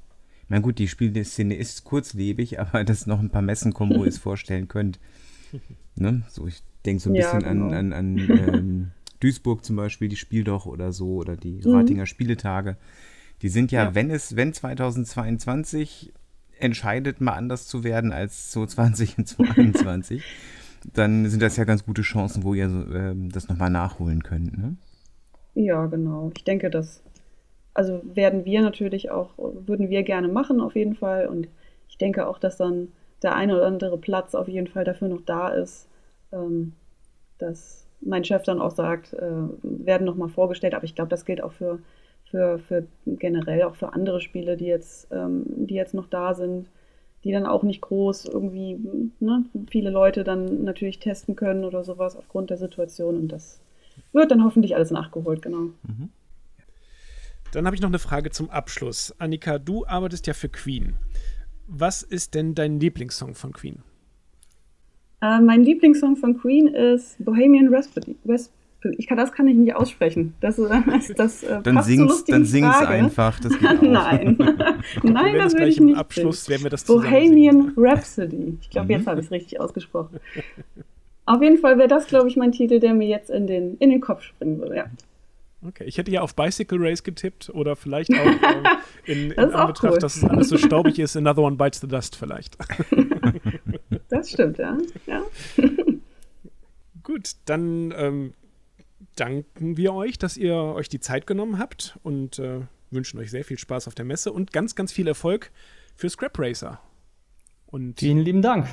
na 0.49 0.61
gut, 0.61 0.79
die 0.79 0.89
Spielszene 0.89 1.57
ist 1.57 1.85
kurzlebig, 1.85 2.61
aber 2.61 2.85
dass 2.85 3.07
noch 3.07 3.21
ein 3.21 3.31
paar 3.31 3.43
Messen 3.43 3.73
kommen, 3.73 3.97
wo 3.97 4.05
ihr 4.05 4.09
es 4.09 4.19
vorstellen 4.19 4.69
könnt. 4.69 4.99
Ne? 5.99 6.25
So, 6.29 6.47
ich 6.47 6.63
denke 6.85 7.03
so 7.03 7.09
ein 7.09 7.15
ja, 7.15 7.33
bisschen 7.33 7.49
genau. 7.49 7.69
an, 7.69 7.93
an, 7.93 7.93
an 7.95 8.19
ähm, 8.29 8.91
Duisburg 9.21 9.65
zum 9.65 9.77
Beispiel, 9.77 10.11
die 10.11 10.17
Spieldoch 10.17 10.67
oder 10.67 10.93
so, 10.93 11.15
oder 11.15 11.39
die 11.39 11.63
mhm. 11.65 11.75
Ratinger 11.75 12.03
mhm. 12.03 12.07
Spieletage. 12.07 12.77
Die 13.43 13.49
sind 13.49 13.73
ja, 13.73 13.85
ja, 13.85 13.95
wenn 13.95 14.11
es, 14.11 14.37
wenn 14.37 14.53
2022 14.53 16.13
entscheidet, 16.59 17.21
mal 17.21 17.35
anders 17.35 17.67
zu 17.67 17.85
werden 17.85 18.13
als 18.13 18.51
2020 18.51 19.19
und 19.19 19.29
2021, 19.29 20.25
dann 20.95 21.29
sind 21.29 21.43
das 21.43 21.57
ja 21.57 21.65
ganz 21.65 21.85
gute 21.85 22.03
Chancen, 22.03 22.45
wo 22.45 22.55
ihr 22.55 22.67
äh, 22.67 23.15
das 23.31 23.49
nochmal 23.49 23.71
nachholen 23.71 24.23
könnt. 24.23 24.57
Ne? 24.57 24.77
Ja, 25.55 25.87
genau. 25.87 26.31
Ich 26.35 26.45
denke, 26.45 26.71
dass 26.71 27.03
also 27.77 28.01
werden 28.05 28.47
wir 28.47 28.63
natürlich 28.63 29.11
auch, 29.11 29.35
würden 29.37 29.91
wir 29.91 30.03
gerne 30.03 30.29
machen 30.29 30.61
auf 30.61 30.75
jeden 30.75 30.95
Fall. 30.95 31.29
Und 31.29 31.47
ich 31.89 31.99
denke 31.99 32.27
auch, 32.27 32.39
dass 32.39 32.57
dann 32.57 32.89
der 33.23 33.37
eine 33.37 33.55
oder 33.55 33.67
andere 33.67 33.99
Platz 33.99 34.35
auf 34.35 34.49
jeden 34.49 34.67
Fall 34.67 34.85
dafür 34.85 35.09
noch 35.09 35.21
da 35.21 35.49
ist, 35.51 35.87
ähm, 36.33 36.73
dass 37.37 37.87
mein 38.01 38.25
Chef 38.25 38.45
dann 38.45 38.63
auch 38.63 38.71
sagt, 38.71 39.13
äh, 39.13 39.31
werden 39.63 40.07
nochmal 40.07 40.31
vorgestellt. 40.31 40.75
Aber 40.75 40.85
ich 40.85 40.95
glaube, 40.95 41.11
das 41.11 41.27
gilt 41.27 41.43
auch 41.43 41.53
für, 41.53 41.81
für, 42.31 42.59
für 42.59 42.87
generell 43.07 43.63
auch 43.63 43.77
für 43.77 43.93
andere 43.93 44.21
Spiele, 44.21 44.57
die 44.57 44.67
jetzt, 44.67 45.09
ähm, 45.11 45.45
die 45.47 45.75
jetzt 45.75 45.95
noch 45.95 46.09
da 46.09 46.35
sind, 46.35 46.69
die 47.25 47.33
dann 47.33 47.47
auch 47.47 47.63
nicht 47.63 47.81
groß 47.81 48.27
irgendwie 48.27 48.79
ne, 49.21 49.45
viele 49.71 49.91
Leute 49.91 50.25
dann 50.25 50.65
natürlich 50.65 50.99
testen 50.99 51.37
können 51.37 51.65
oder 51.65 51.85
sowas 51.85 52.17
aufgrund 52.17 52.51
der 52.51 52.57
Situation. 52.57 53.17
Und 53.17 53.29
das 53.29 53.61
wird 54.13 54.31
dann 54.31 54.45
hoffentlich 54.45 54.77
alles 54.77 54.91
nachgeholt, 54.91 55.43
genau. 55.43 55.71
Mhm. 55.83 56.11
Dann 57.53 57.65
habe 57.67 57.75
ich 57.77 57.83
noch 57.83 57.89
eine 57.89 57.99
Frage 57.99 58.31
zum 58.31 58.51
Abschluss. 58.51 59.15
Annika, 59.19 59.59
du 59.59 59.87
arbeitest 59.87 60.27
ja 60.27 60.35
für 60.35 60.49
Queen. 60.49 60.97
Was 61.67 62.03
ist 62.03 62.35
denn 62.35 62.55
dein 62.55 62.79
Lieblingssong 62.79 63.35
von 63.35 63.53
Queen? 63.53 63.83
Uh, 65.23 65.41
mein 65.41 65.65
Lieblingssong 65.65 66.17
von 66.17 66.39
Queen 66.39 66.69
ist 66.69 67.17
Bohemian 67.25 67.73
Rhapsody. 67.75 68.17
Ich 68.99 69.07
kann, 69.07 69.17
das 69.17 69.33
kann 69.33 69.49
ich 69.49 69.57
nicht 69.57 69.75
aussprechen. 69.75 70.35
Das, 70.41 70.57
das, 70.87 71.09
das 71.17 71.43
äh, 71.43 71.61
dann 71.63 71.83
sing's, 71.83 72.25
dann 72.25 72.45
sing's 72.45 72.77
einfach. 72.77 73.39
Das 73.41 73.59
geht 73.59 73.83
Nein. 73.83 74.37
Nein, 75.03 75.39
das 75.39 75.55
will 75.55 75.69
ich 75.69 75.81
nicht. 75.81 75.95
Im 75.95 75.99
Abschluss 75.99 76.49
werden 76.49 76.63
wir 76.63 76.71
das 76.71 76.85
Bohemian 76.85 77.73
Rhapsody. 77.77 78.59
Ich 78.61 78.71
glaube, 78.71 78.87
mhm. 78.87 78.91
jetzt 78.93 79.07
habe 79.07 79.21
ich 79.21 79.27
es 79.27 79.33
richtig 79.33 79.61
ausgesprochen. 79.61 80.21
Auf 81.25 81.43
jeden 81.43 81.59
Fall 81.59 81.79
wäre 81.79 81.89
das, 81.89 82.07
glaube 82.07 82.29
ich, 82.29 82.37
mein 82.37 82.53
Titel, 82.53 82.79
der 82.79 82.95
mir 82.95 83.09
jetzt 83.09 83.31
in 83.31 83.47
den, 83.47 83.77
in 83.79 83.91
den 83.91 84.01
Kopf 84.01 84.23
springen 84.23 84.61
würde. 84.61 84.77
Ja. 84.77 84.85
Okay, 85.67 85.85
ich 85.85 85.99
hätte 85.99 86.11
ja 86.11 86.21
auf 86.21 86.37
Bicycle 86.37 86.79
Race 86.81 87.03
getippt 87.03 87.51
oder 87.51 87.75
vielleicht 87.75 88.13
auch 88.13 88.27
ähm, 88.27 88.67
in, 89.05 89.31
in 89.33 89.39
Anbetracht, 89.39 89.95
cool. 89.95 89.99
dass 89.99 90.17
es 90.17 90.25
alles 90.25 90.49
so 90.49 90.59
staubig 90.59 90.99
ist, 90.99 91.17
Another 91.17 91.43
One 91.43 91.57
Bites 91.57 91.81
the 91.81 91.89
Dust 91.89 92.15
vielleicht. 92.15 92.57
das 94.09 94.31
stimmt, 94.31 94.59
ja. 94.59 94.77
ja. 95.07 95.23
Gut, 97.07 97.31
dann 97.45 97.95
ähm, 97.97 98.35
danken 99.17 99.77
wir 99.77 99.93
euch, 99.95 100.19
dass 100.19 100.37
ihr 100.37 100.55
euch 100.55 100.89
die 100.89 101.01
Zeit 101.01 101.27
genommen 101.27 101.59
habt 101.59 101.99
und 102.03 102.39
äh, 102.39 102.61
wünschen 102.91 103.19
euch 103.19 103.31
sehr 103.31 103.45
viel 103.45 103.59
Spaß 103.59 103.89
auf 103.89 103.95
der 103.95 104.05
Messe 104.05 104.33
und 104.33 104.53
ganz, 104.53 104.75
ganz 104.75 104.93
viel 104.93 105.09
Erfolg 105.09 105.51
für 105.95 106.09
Scrap 106.09 106.39
Racer. 106.39 106.81
Und 107.67 107.99
Vielen 107.99 108.19
lieben 108.19 108.43
Dank. 108.43 108.67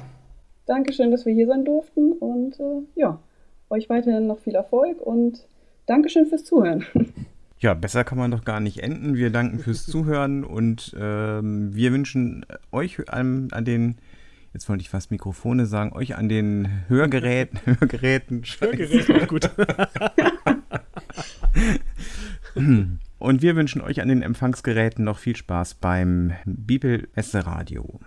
Dankeschön, 0.66 1.12
dass 1.12 1.26
wir 1.26 1.34
hier 1.34 1.48
sein 1.48 1.66
durften 1.66 2.14
und 2.14 2.60
äh, 2.60 2.84
ja, 2.96 3.20
euch 3.70 3.90
weiterhin 3.90 4.28
noch 4.28 4.40
viel 4.40 4.56
Erfolg 4.56 5.02
und 5.02 5.46
Dankeschön 5.86 6.26
fürs 6.26 6.44
Zuhören. 6.44 6.86
Ja, 7.60 7.74
besser 7.74 8.04
kann 8.04 8.18
man 8.18 8.30
doch 8.30 8.44
gar 8.44 8.60
nicht 8.60 8.80
enden. 8.80 9.16
Wir 9.16 9.30
danken 9.30 9.60
fürs 9.60 9.86
Zuhören 9.88 10.44
und 10.44 10.94
ähm, 11.00 11.74
wir 11.74 11.94
wünschen 11.94 12.46
euch 12.74 13.10
an, 13.10 13.48
an, 13.52 13.64
den, 13.64 13.96
jetzt 14.54 14.68
wollte 14.68 14.82
ich 14.82 14.90
fast 14.90 15.12
Mikrofone 15.12 15.66
sagen, 15.66 15.94
euch 15.94 16.18
an 16.18 16.28
den 16.28 16.68
Hörgeräten, 16.90 17.62
Hörgeräten, 17.64 18.44
Hörgeräten, 18.60 19.28
gut. 19.28 19.50
Und 23.20 23.42
wir 23.42 23.56
wünschen 23.56 23.82
euch 23.82 24.02
an 24.02 24.10
den 24.10 24.22
Empfangsgeräten 24.22 25.06
noch 25.06 25.18
viel 25.18 25.36
Spaß 25.36 25.76
beim 25.76 26.34
Bibel 26.46 27.08
Esse 27.16 27.46
Radio. 27.46 28.00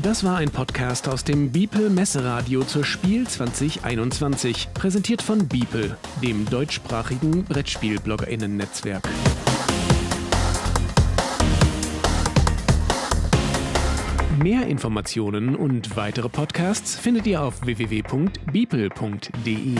Das 0.00 0.24
war 0.24 0.38
ein 0.38 0.48
Podcast 0.48 1.06
aus 1.08 1.24
dem 1.24 1.52
Bipel 1.52 1.90
Messeradio 1.90 2.62
zur 2.62 2.84
Spiel 2.84 3.26
2021, 3.26 4.68
präsentiert 4.72 5.20
von 5.20 5.48
Bipel, 5.48 5.98
dem 6.22 6.48
deutschsprachigen 6.48 7.44
Brettspiel-BloggerInnen-Netzwerk. 7.44 9.04
netzwerk 9.04 9.47
Mehr 14.42 14.66
Informationen 14.68 15.56
und 15.56 15.96
weitere 15.96 16.28
Podcasts 16.28 16.96
findet 16.96 17.26
ihr 17.26 17.42
auf 17.42 17.66
www.beeple.de. 17.66 19.74